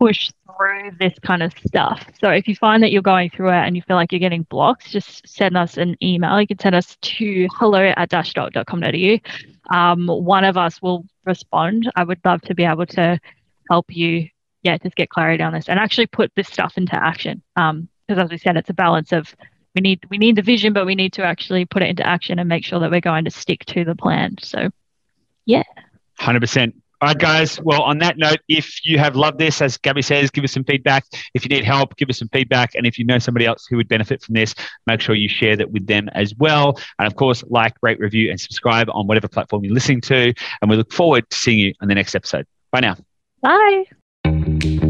[0.00, 2.04] push through this kind of stuff.
[2.20, 4.44] So if you find that you're going through it and you feel like you're getting
[4.44, 6.40] blocks, just send us an email.
[6.40, 9.76] You can send us to hello at dashdot.com.au.
[9.76, 11.90] Um, one of us will respond.
[11.96, 13.20] I would love to be able to
[13.68, 14.28] help you,
[14.62, 17.42] yeah, just get clarity on this and actually put this stuff into action.
[17.56, 19.36] Um, because as we said, it's a balance of
[19.74, 22.40] we need we need the vision, but we need to actually put it into action
[22.40, 24.34] and make sure that we're going to stick to the plan.
[24.40, 24.70] So
[25.44, 25.62] yeah.
[26.18, 26.72] 100%.
[27.02, 27.58] All right, guys.
[27.62, 30.64] Well, on that note, if you have loved this, as Gabby says, give us some
[30.64, 31.06] feedback.
[31.32, 32.74] If you need help, give us some feedback.
[32.74, 34.54] And if you know somebody else who would benefit from this,
[34.86, 36.78] make sure you share that with them as well.
[36.98, 40.34] And of course, like, rate, review, and subscribe on whatever platform you're listening to.
[40.60, 42.46] And we look forward to seeing you on the next episode.
[42.70, 42.96] Bye now.
[43.40, 44.89] Bye.